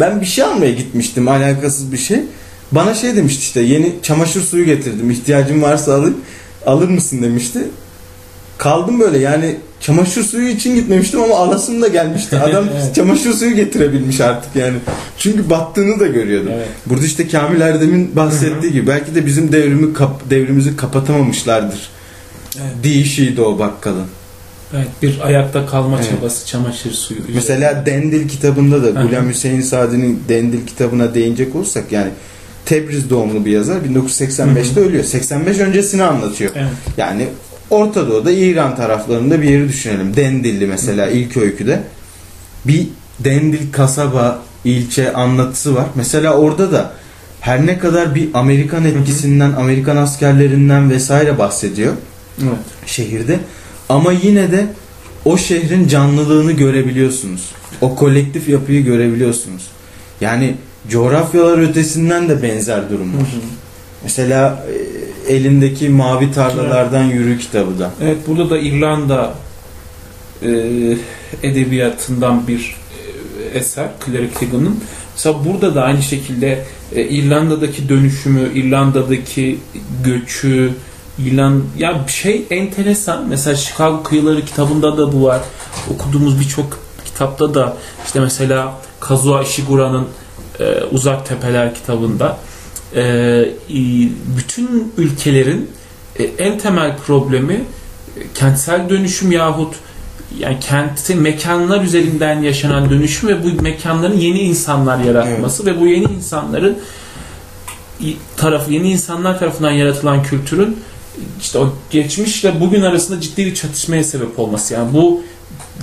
Ben 0.00 0.20
bir 0.20 0.26
şey 0.26 0.44
almaya 0.44 0.72
gitmiştim. 0.72 1.28
Alakasız 1.28 1.92
bir 1.92 1.96
şey. 1.98 2.20
Bana 2.72 2.94
şey 2.94 3.16
demişti 3.16 3.42
işte 3.42 3.60
yeni 3.60 3.94
çamaşır 4.02 4.42
suyu 4.42 4.64
getirdim. 4.64 5.10
İhtiyacın 5.10 5.62
varsa 5.62 5.94
alır, 5.94 6.12
alır 6.66 6.88
mısın 6.88 7.22
demişti. 7.22 7.60
Kaldım 8.58 9.00
böyle 9.00 9.18
yani 9.18 9.56
çamaşır 9.80 10.22
suyu 10.24 10.48
için 10.48 10.74
gitmemiştim 10.74 11.22
ama 11.22 11.36
alasım 11.36 11.82
da 11.82 11.88
gelmişti. 11.88 12.38
Adam 12.40 12.64
Evet. 12.72 12.94
çamaşır 12.94 13.32
suyu 13.32 13.54
getirebilmiş 13.56 14.20
artık 14.20 14.56
yani. 14.56 14.76
Çünkü 15.18 15.50
battığını 15.50 16.00
da 16.00 16.06
görüyordum. 16.06 16.52
Evet. 16.54 16.68
Burada 16.86 17.04
işte 17.04 17.28
Kamil 17.28 17.60
Erdem'in 17.60 18.16
bahsettiği 18.16 18.72
gibi 18.72 18.86
belki 18.86 19.14
de 19.14 19.26
bizim 19.26 19.52
devrimi 19.52 19.94
kap, 19.94 20.30
devrimizi 20.30 20.76
kapatamamışlardır. 20.76 21.88
Evet. 22.56 22.72
Değişiydi 22.84 23.40
o 23.42 23.58
bakkalın. 23.58 24.04
Evet, 24.76 24.88
bir 25.02 25.20
ayakta 25.20 25.66
kalma 25.66 25.96
Evet. 25.96 26.10
çabası 26.10 26.46
çamaşır 26.46 26.92
suyu. 26.92 27.20
Mesela 27.34 27.86
Dendil 27.86 28.28
kitabında 28.28 28.82
da. 28.82 28.90
Gulam 29.02 29.28
Hüseyin 29.28 29.60
Sadi'nin 29.60 30.22
Dendil 30.28 30.66
kitabına 30.66 31.14
değinecek 31.14 31.56
olursak 31.56 31.92
yani 31.92 32.10
Tebriz 32.68 33.10
doğumlu 33.10 33.44
bir 33.44 33.50
yazar 33.50 33.76
1985'te 33.76 34.80
ölüyor. 34.80 35.04
85 35.04 35.58
öncesini 35.58 36.02
anlatıyor. 36.02 36.50
Evet. 36.54 36.70
Yani 36.96 37.28
Orta 37.70 38.08
Doğu'da 38.08 38.30
İran 38.30 38.76
taraflarında 38.76 39.42
bir 39.42 39.48
yeri 39.48 39.68
düşünelim. 39.68 40.16
Dendilli 40.16 40.66
mesela 40.66 41.06
ilk 41.06 41.36
öyküde. 41.36 41.80
Bir 42.64 42.86
Dendil 43.20 43.72
kasaba, 43.72 44.42
ilçe 44.64 45.12
anlatısı 45.12 45.74
var. 45.74 45.86
Mesela 45.94 46.34
orada 46.34 46.72
da 46.72 46.92
her 47.40 47.66
ne 47.66 47.78
kadar 47.78 48.14
bir 48.14 48.28
Amerikan 48.34 48.84
etkisinden, 48.84 49.52
Amerikan 49.52 49.96
askerlerinden 49.96 50.90
vesaire 50.90 51.38
bahsediyor 51.38 51.92
Evet. 52.42 52.58
şehirde. 52.86 53.38
Ama 53.88 54.12
yine 54.12 54.52
de 54.52 54.66
o 55.24 55.36
şehrin 55.38 55.88
canlılığını 55.88 56.52
görebiliyorsunuz. 56.52 57.50
O 57.80 57.96
kolektif 57.96 58.48
yapıyı 58.48 58.84
görebiliyorsunuz. 58.84 59.62
Yani 60.20 60.54
coğrafyalar 60.88 61.58
ötesinden 61.58 62.28
de 62.28 62.42
benzer 62.42 62.90
durumlar. 62.90 63.28
Mesela 64.02 64.66
e, 65.28 65.34
elindeki 65.34 65.88
Mavi 65.88 66.32
Tarlalardan 66.32 67.04
Yürü 67.04 67.38
kitabı 67.38 67.78
da. 67.78 67.90
Evet 68.02 68.16
burada 68.26 68.50
da 68.50 68.58
İrlanda 68.58 69.34
e, 70.42 70.48
edebiyatından 71.42 72.46
bir 72.48 72.76
e, 73.54 73.58
eser 73.58 73.88
Cleric 74.06 74.40
Higgins. 74.40 74.68
Mesela 75.14 75.44
burada 75.44 75.74
da 75.74 75.82
aynı 75.82 76.02
şekilde 76.02 76.64
e, 76.94 77.02
İrlanda'daki 77.02 77.88
dönüşümü, 77.88 78.52
İrlanda'daki 78.54 79.58
göçü, 80.04 80.72
İrland 81.18 81.62
ya 81.78 82.04
bir 82.06 82.12
şey 82.12 82.46
enteresan. 82.50 83.28
Mesela 83.28 83.56
Chicago 83.56 84.02
Kıyıları 84.02 84.44
kitabında 84.44 84.98
da 84.98 85.12
bu 85.12 85.24
var. 85.24 85.40
Okuduğumuz 85.90 86.40
birçok 86.40 86.78
kitapta 87.04 87.54
da 87.54 87.76
işte 88.06 88.20
mesela 88.20 88.74
Kazuo 89.00 89.42
Ishiguro'nun 89.42 90.08
e, 90.60 90.84
Uzak 90.90 91.26
Tepeler 91.26 91.74
kitabında 91.74 92.38
e, 92.94 93.02
bütün 94.36 94.92
ülkelerin 94.96 95.70
e, 96.18 96.24
en 96.24 96.58
temel 96.58 96.96
problemi 96.96 97.54
e, 97.54 98.22
kentsel 98.34 98.88
dönüşüm 98.88 99.32
yahut 99.32 99.74
yani 100.38 100.60
kenti 100.60 101.14
mekanlar 101.14 101.84
üzerinden 101.84 102.42
yaşanan 102.42 102.90
dönüşüm 102.90 103.28
ve 103.28 103.44
bu 103.44 103.62
mekanların 103.62 104.18
yeni 104.18 104.40
insanlar 104.40 104.98
yaratması 104.98 105.66
ve 105.66 105.80
bu 105.80 105.86
yeni 105.86 106.04
insanların 106.04 106.78
tarafı 108.36 108.72
yeni 108.72 108.90
insanlar 108.90 109.38
tarafından 109.38 109.70
yaratılan 109.70 110.22
kültürün 110.22 110.78
işte 111.40 111.58
o 111.58 111.72
geçmişle 111.90 112.60
bugün 112.60 112.82
arasında 112.82 113.20
ciddi 113.20 113.46
bir 113.46 113.54
çatışmaya 113.54 114.04
sebep 114.04 114.38
olması. 114.38 114.74
Yani 114.74 114.92
bu 114.92 115.22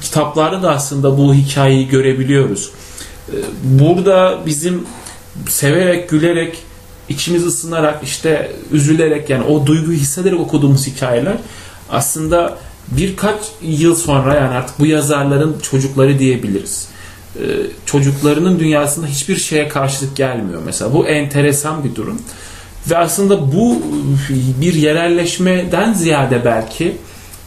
kitaplarda 0.01 0.63
da 0.63 0.71
aslında 0.71 1.17
bu 1.17 1.33
hikayeyi 1.33 1.87
görebiliyoruz. 1.87 2.71
Burada 3.63 4.39
bizim 4.45 4.83
severek, 5.49 6.09
gülerek, 6.09 6.57
içimiz 7.09 7.45
ısınarak, 7.45 8.03
işte 8.03 8.51
üzülerek 8.71 9.29
yani 9.29 9.43
o 9.43 9.65
duyguyu 9.65 9.97
hissederek 9.97 10.39
okuduğumuz 10.39 10.87
hikayeler 10.87 11.35
aslında 11.89 12.57
birkaç 12.91 13.39
yıl 13.61 13.95
sonra 13.95 14.35
yani 14.35 14.55
artık 14.55 14.79
bu 14.79 14.85
yazarların 14.85 15.59
çocukları 15.59 16.19
diyebiliriz. 16.19 16.87
Ee, 17.35 17.41
Çocuklarının 17.85 18.59
dünyasında 18.59 19.07
hiçbir 19.07 19.35
şeye 19.35 19.67
karşılık 19.67 20.15
gelmiyor 20.15 20.61
mesela. 20.65 20.93
Bu 20.93 21.07
enteresan 21.07 21.83
bir 21.83 21.95
durum. 21.95 22.21
Ve 22.89 22.97
aslında 22.97 23.51
bu 23.51 23.81
bir 24.61 24.73
yerelleşmeden 24.73 25.93
ziyade 25.93 26.45
belki 26.45 26.97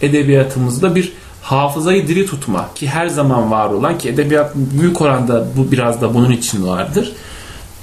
edebiyatımızda 0.03 0.95
bir 0.95 1.13
hafızayı 1.49 2.09
diri 2.09 2.27
tutma 2.27 2.69
ki 2.75 2.89
her 2.89 3.07
zaman 3.07 3.51
var 3.51 3.71
olan 3.71 3.99
ki 3.99 4.09
edebiyat 4.09 4.55
büyük 4.55 5.01
oranda 5.01 5.47
bu 5.57 5.73
biraz 5.73 6.01
da 6.01 6.15
bunun 6.15 6.31
için 6.31 6.67
vardır. 6.67 7.13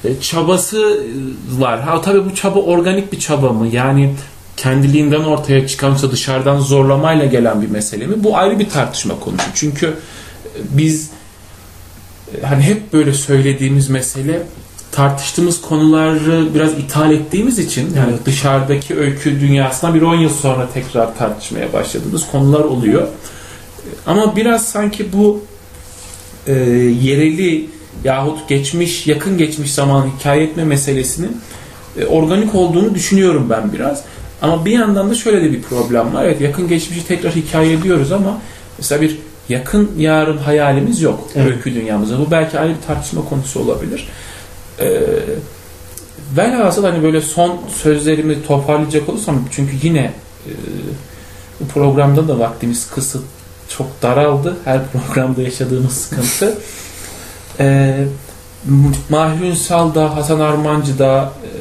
E, 0.03 0.19
çabası 0.19 1.03
var. 1.59 1.81
Ha 1.81 2.01
tabii 2.01 2.25
bu 2.25 2.35
çaba 2.35 2.59
organik 2.59 3.11
bir 3.11 3.19
çaba 3.19 3.49
mı? 3.49 3.67
Yani 3.67 4.15
kendiliğinden 4.57 5.23
ortaya 5.23 5.67
çıkan 5.67 5.89
yoksa 5.89 6.11
dışarıdan 6.11 6.59
zorlamayla 6.59 7.25
gelen 7.25 7.61
bir 7.61 7.69
mesele 7.69 8.07
mi? 8.07 8.23
Bu 8.23 8.37
ayrı 8.37 8.59
bir 8.59 8.69
tartışma 8.69 9.19
konusu. 9.19 9.45
Çünkü 9.55 9.85
e, 9.85 10.59
biz 10.71 11.09
e, 12.35 12.45
hani 12.45 12.63
hep 12.63 12.93
böyle 12.93 13.13
söylediğimiz 13.13 13.89
mesele 13.89 14.43
tartıştığımız 14.91 15.61
konuları 15.61 16.55
biraz 16.55 16.73
ithal 16.73 17.11
ettiğimiz 17.11 17.59
için 17.59 17.93
yani 17.95 18.09
Evet. 18.09 18.25
dışarıdaki 18.25 18.95
öykü 18.95 19.39
dünyasına 19.39 19.93
bir 19.93 20.01
10 20.01 20.15
yıl 20.15 20.29
sonra 20.29 20.69
tekrar 20.73 21.17
tartışmaya 21.17 21.73
başladığımız 21.73 22.31
konular 22.31 22.59
oluyor. 22.59 23.01
E, 23.01 23.34
Ama 24.07 24.35
biraz 24.35 24.67
sanki 24.67 25.13
bu 25.13 25.43
e, 26.47 26.53
yereli 27.01 27.69
yahut 28.03 28.49
geçmiş, 28.49 29.07
yakın 29.07 29.37
geçmiş 29.37 29.73
zaman 29.73 30.09
hikaye 30.17 30.43
etme 30.43 30.63
meselesinin 30.63 31.41
e, 31.99 32.05
organik 32.05 32.55
olduğunu 32.55 32.95
düşünüyorum 32.95 33.47
ben 33.49 33.73
biraz. 33.73 34.03
Ama 34.41 34.65
bir 34.65 34.71
yandan 34.71 35.09
da 35.09 35.15
şöyle 35.15 35.41
de 35.41 35.51
bir 35.51 35.61
problem 35.61 36.13
var. 36.13 36.25
Evet 36.25 36.41
yakın 36.41 36.67
geçmişi 36.67 37.07
tekrar 37.07 37.35
hikaye 37.35 37.73
ediyoruz 37.73 38.11
ama 38.11 38.41
mesela 38.77 39.01
bir 39.01 39.17
yakın 39.49 39.91
yarın 39.97 40.37
hayalimiz 40.37 41.01
yok 41.01 41.29
Evet. 41.35 41.51
öykü 41.51 41.75
dünyamızda. 41.75 42.19
Bu 42.19 42.31
belki 42.31 42.59
ayrı 42.59 42.71
bir 42.71 42.87
tartışma 42.87 43.25
konusu 43.29 43.59
olabilir. 43.59 44.09
Ee, 44.79 45.01
velhasıl 46.37 46.83
hani 46.83 47.03
böyle 47.03 47.21
son 47.21 47.59
sözlerimi 47.83 48.45
toparlayacak 48.47 49.09
olursam 49.09 49.45
çünkü 49.51 49.87
yine 49.87 50.11
e, 50.47 50.51
bu 51.59 51.67
programda 51.67 52.27
da 52.27 52.39
vaktimiz 52.39 52.89
kısıt 52.89 53.23
çok 53.77 54.01
daraldı. 54.01 54.57
Her 54.65 54.81
programda 54.87 55.41
yaşadığımız 55.41 55.93
sıkıntı. 55.93 56.57
Ee, 57.59 58.05
Mahir 59.09 59.45
Ünsal 59.45 59.95
da 59.95 60.15
Hasan 60.15 60.39
Armancı 60.39 60.99
da 60.99 61.33
e, 61.43 61.51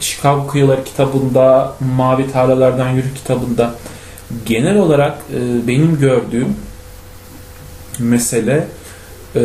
Chicago 0.00 0.46
Kıyıları 0.46 0.84
kitabında 0.84 1.72
Mavi 1.96 2.32
Tarlalardan 2.32 2.88
Yürü 2.88 3.14
kitabında 3.14 3.74
genel 4.46 4.76
olarak 4.76 5.18
e, 5.34 5.68
benim 5.68 5.98
gördüğüm 5.98 6.56
mesele 7.98 8.66
e, 9.36 9.40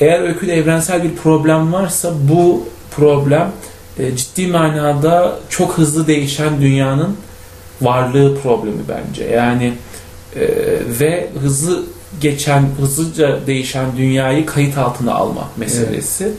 eğer 0.00 0.20
öyküde 0.20 0.54
evrensel 0.54 1.04
bir 1.04 1.16
problem 1.16 1.72
varsa 1.72 2.12
bu 2.30 2.68
problem 2.90 3.52
e, 3.98 4.16
ciddi 4.16 4.46
manada 4.46 5.38
çok 5.48 5.78
hızlı 5.78 6.06
değişen 6.06 6.60
dünyanın 6.60 7.16
varlığı 7.80 8.40
problemi 8.42 8.82
bence. 8.88 9.24
Yani 9.24 9.72
e, 10.36 10.48
ve 11.00 11.28
hızlı 11.42 11.84
geçen, 12.20 12.68
hızlıca 12.80 13.46
değişen 13.46 13.86
dünyayı 13.96 14.46
kayıt 14.46 14.78
altına 14.78 15.14
alma 15.14 15.48
meselesi. 15.56 16.32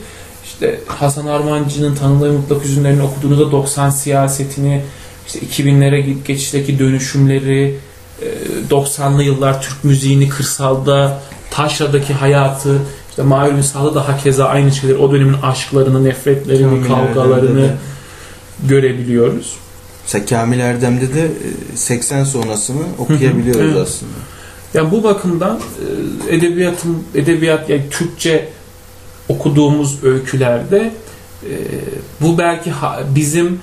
İşte 0.44 0.80
Hasan 0.86 1.26
Armancı'nın 1.26 1.94
Tanrı'yı 1.94 2.32
Mutlak 2.32 2.64
Üzümlerini 2.64 3.02
okuduğunuzda 3.02 3.52
90 3.52 3.90
siyasetini, 3.90 4.82
işte 5.26 5.38
2000'lere 5.38 6.14
geçişteki 6.26 6.78
dönüşümleri, 6.78 7.78
e, 8.22 8.26
90'lı 8.70 9.22
yıllar 9.22 9.62
Türk 9.62 9.84
müziğini 9.84 10.28
kırsalda, 10.28 11.20
taşradaki 11.50 12.12
hayatı, 12.12 12.78
işte 13.10 13.22
Mahir 13.22 13.52
Ünsal'da 13.52 13.94
da 13.94 14.08
hakeza 14.08 14.44
aynı 14.44 14.72
şeyler, 14.72 14.94
o 14.94 15.12
dönemin 15.12 15.36
aşklarını, 15.42 16.04
nefretlerini, 16.04 16.62
Kamil 16.62 16.86
kavgalarını 16.88 17.62
de. 17.62 17.74
görebiliyoruz. 18.68 19.56
Mesela 20.02 20.26
Kamil 20.26 20.58
Erdem'de 20.60 21.14
de 21.14 21.24
e, 21.72 21.76
80 21.76 22.24
sonrasını 22.24 22.82
okuyabiliyoruz 22.98 23.60
Evet. 23.60 23.76
aslında. 23.76 24.12
Yani 24.74 24.90
bu 24.90 25.04
bakımdan 25.04 25.60
e, 26.28 26.36
edebiyatın 26.36 27.04
edebiyat 27.14 27.70
yani 27.70 27.90
Türkçe 27.90 28.48
okuduğumuz 29.28 30.04
öykülerde 30.04 30.92
e, 31.42 31.54
bu 32.20 32.38
belki 32.38 32.72
bizim 33.14 33.60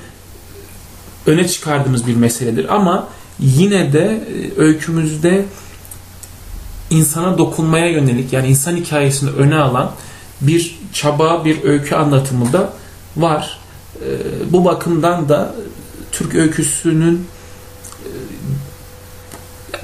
öne 1.26 1.48
çıkardığımız 1.48 2.08
bir 2.08 2.16
meseledir 2.16 2.76
ama 2.76 3.08
yine 3.40 3.94
de 3.94 4.24
e, 4.58 4.62
öykümüzde 4.62 5.46
insana 6.90 7.38
dokunmaya 7.38 7.88
yönelik 7.88 8.34
yani 8.34 8.48
insan 8.48 8.76
hikayesini 8.76 9.30
öne 9.30 9.56
alan 9.56 9.92
bir 10.42 10.80
çaba, 10.94 11.46
bir 11.46 11.64
öykü 11.64 11.96
anlatımı 11.96 12.54
da 12.54 12.74
var. 13.18 13.60
E, 13.96 14.08
bu 14.54 14.66
bakımdan 14.66 15.30
da 15.30 15.56
Türk 16.20 16.36
öyküsünün 16.36 17.28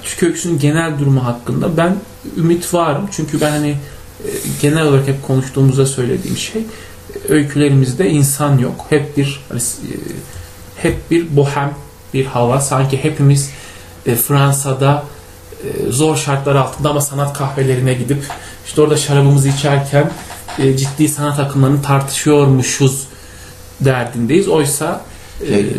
Türk 0.04 0.24
öyküsünün 0.24 0.60
genel 0.60 1.00
durumu 1.00 1.26
hakkında 1.26 1.78
ben 1.78 1.96
ümit 2.38 2.74
varım. 2.74 3.10
Çünkü 3.12 3.42
ben 3.42 3.50
hani 3.50 3.70
e, 3.70 4.30
genel 4.62 4.84
olarak 4.84 5.08
hep 5.08 5.24
konuştuğumuzda 5.24 5.86
söylediğim 5.86 6.38
şey 6.38 6.62
e, 6.62 7.34
öykülerimizde 7.34 8.10
insan 8.10 8.58
yok. 8.58 8.86
Hep 8.90 9.18
bir 9.18 9.42
hani, 9.50 9.60
e, 9.60 9.96
hep 10.76 11.12
bir 11.12 11.36
bohem 11.36 11.74
bir 12.14 12.26
hava. 12.26 12.62
Sanki 12.62 13.04
hepimiz 13.04 13.50
e, 14.06 14.16
Fransa'da 14.16 15.04
e, 15.64 15.92
zor 15.92 16.16
şartlar 16.16 16.56
altında 16.56 16.90
ama 16.90 17.02
sanat 17.02 17.38
kahvelerine 17.38 17.94
gidip 17.94 18.24
işte 18.66 18.82
orada 18.82 18.98
şarabımızı 18.98 19.50
içerken 19.50 20.12
e, 20.60 20.78
ciddi 20.78 21.08
sanat 21.08 21.40
akımlarını 21.40 21.82
tartışıyormuşuz 21.82 23.08
derdindeyiz. 23.82 24.48
Oysa 24.48 25.02
e, 25.42 25.48
Şey, 25.48 25.74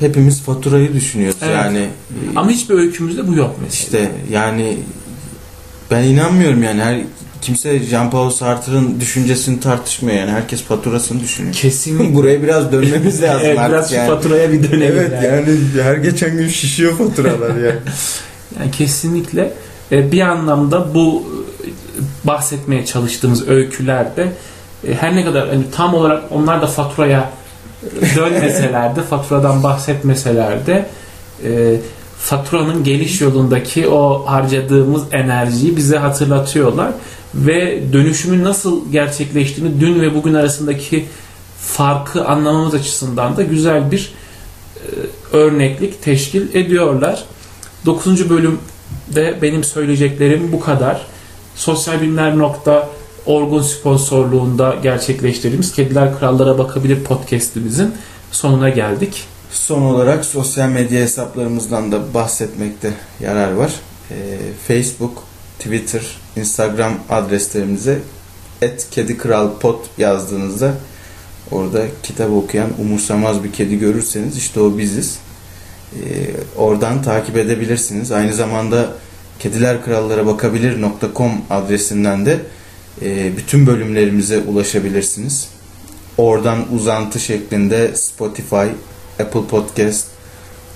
hepimiz 0.00 0.42
faturayı 0.42 0.92
düşünüyoruz 0.94 1.36
Evet. 1.42 1.54
yani. 1.54 1.88
Ama 2.36 2.50
hiçbir 2.50 2.74
öykümüzde 2.74 3.28
bu 3.28 3.34
yok 3.34 3.56
mesela. 3.64 3.82
İşte 3.82 4.10
yani 4.32 4.78
ben 5.90 6.02
inanmıyorum 6.02 6.62
yani 6.62 6.82
her 6.82 7.00
kimse 7.42 7.78
Jean-Paul 7.78 8.30
Sartre'ın 8.30 9.00
düşüncesini 9.00 9.60
tartışmıyor 9.60 10.18
yani 10.18 10.30
herkes 10.30 10.62
faturasını 10.62 11.20
düşünüyor. 11.20 11.54
Kesinlikle. 11.54 12.14
Buraya 12.14 12.42
biraz 12.42 12.72
dönmemiz 12.72 13.22
lazım 13.22 13.46
evet, 13.46 13.58
artık 13.58 13.72
biraz 13.72 13.92
yani. 13.92 14.08
faturaya 14.08 14.52
bir 14.52 14.62
dönelim. 14.62 14.96
Evet 14.98 15.22
yani 15.24 15.58
her 15.82 15.94
geçen 15.94 16.36
gün 16.36 16.48
şişiyor 16.48 16.98
faturalar 16.98 17.56
yani. 17.56 17.78
Yani 18.58 18.70
kesinlikle 18.70 19.52
e, 19.92 20.12
bir 20.12 20.20
anlamda 20.20 20.94
bu 20.94 21.24
e, 21.64 21.68
bahsetmeye 22.26 22.86
çalıştığımız 22.86 23.48
öykülerde 23.48 24.32
e, 24.88 24.94
her 24.94 25.16
ne 25.16 25.24
kadar 25.24 25.48
hani 25.48 25.70
tam 25.70 25.94
olarak 25.94 26.22
onlar 26.30 26.62
da 26.62 26.66
faturaya 26.66 27.30
dönmeseler 28.16 28.96
de 28.96 29.02
faturadan 29.02 29.62
bahsetmeseler 29.62 30.66
de 30.66 30.88
faturanın 32.18 32.84
geliş 32.84 33.20
yolundaki 33.20 33.88
o 33.88 34.24
harcadığımız 34.26 35.02
enerjiyi 35.12 35.76
bize 35.76 35.98
hatırlatıyorlar 35.98 36.92
ve 37.34 37.82
dönüşümün 37.92 38.44
nasıl 38.44 38.92
gerçekleştiğini 38.92 39.80
dün 39.80 40.00
ve 40.00 40.14
bugün 40.14 40.34
arasındaki 40.34 41.06
farkı 41.58 42.24
anlamamız 42.24 42.74
açısından 42.74 43.36
da 43.36 43.42
güzel 43.42 43.90
bir 43.90 44.12
e, 44.76 45.36
örneklik 45.36 46.02
teşkil 46.02 46.54
ediyorlar. 46.54 47.24
9. 47.86 48.30
bölümde 48.30 49.38
benim 49.42 49.64
söyleyeceklerim 49.64 50.52
bu 50.52 50.60
kadar. 50.60 51.06
Sosyal 51.56 52.00
Bilimler 52.00 52.38
nokta 52.38 52.88
Orgun 53.26 53.62
sponsorluğunda 53.62 54.76
gerçekleştirdiğimiz 54.82 55.72
Kediler 55.72 56.18
Krallara 56.18 56.58
Bakabilir 56.58 57.04
podcast'imizin 57.04 57.94
sonuna 58.30 58.68
geldik. 58.68 59.24
Son 59.50 59.82
olarak 59.82 60.24
sosyal 60.24 60.68
medya 60.68 61.00
hesaplarımızdan 61.00 61.92
da 61.92 62.14
bahsetmekte 62.14 62.92
yarar 63.20 63.52
var. 63.52 63.72
Ee, 64.10 64.14
Facebook, 64.68 65.22
Twitter, 65.58 66.02
Instagram 66.36 66.92
adreslerimize 67.10 67.98
@kedikralpod 68.90 69.78
yazdığınızda 69.98 70.74
orada 71.50 71.82
kitap 72.02 72.30
okuyan 72.30 72.70
umursamaz 72.80 73.44
bir 73.44 73.52
kedi 73.52 73.78
görürseniz 73.78 74.36
işte 74.36 74.60
o 74.60 74.78
biziz. 74.78 75.18
Ee, 75.94 75.98
oradan 76.56 77.02
takip 77.02 77.36
edebilirsiniz. 77.36 78.12
Aynı 78.12 78.32
zamanda 78.32 78.88
kedilerkrallara 79.38 80.26
bakabilir.com 80.26 81.32
adresinden 81.50 82.26
de 82.26 82.40
e, 83.02 83.36
bütün 83.36 83.66
bölümlerimize 83.66 84.38
ulaşabilirsiniz. 84.38 85.48
Oradan 86.18 86.72
uzantı 86.74 87.20
şeklinde 87.20 87.96
Spotify, 87.96 88.66
Apple 89.20 89.46
Podcast, 89.50 90.06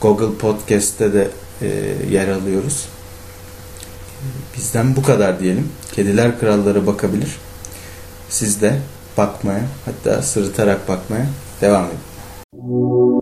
Google 0.01 0.39
Podcast'te 0.39 1.13
de 1.13 1.31
e, 1.63 1.67
yer 2.11 2.29
alıyoruz. 2.29 2.89
Bizden 4.57 4.97
bu 4.97 5.03
kadar 5.03 5.41
diyelim. 5.41 5.69
Kediler 5.93 6.41
krallara 6.41 6.87
bakabilir. 6.87 7.37
Siz 8.29 8.63
de 8.63 8.79
bakmaya 9.17 9.63
hatta 9.85 10.23
sırıtarak 10.23 10.89
bakmaya 10.89 11.27
devam 11.61 11.87
edin. 11.87 13.18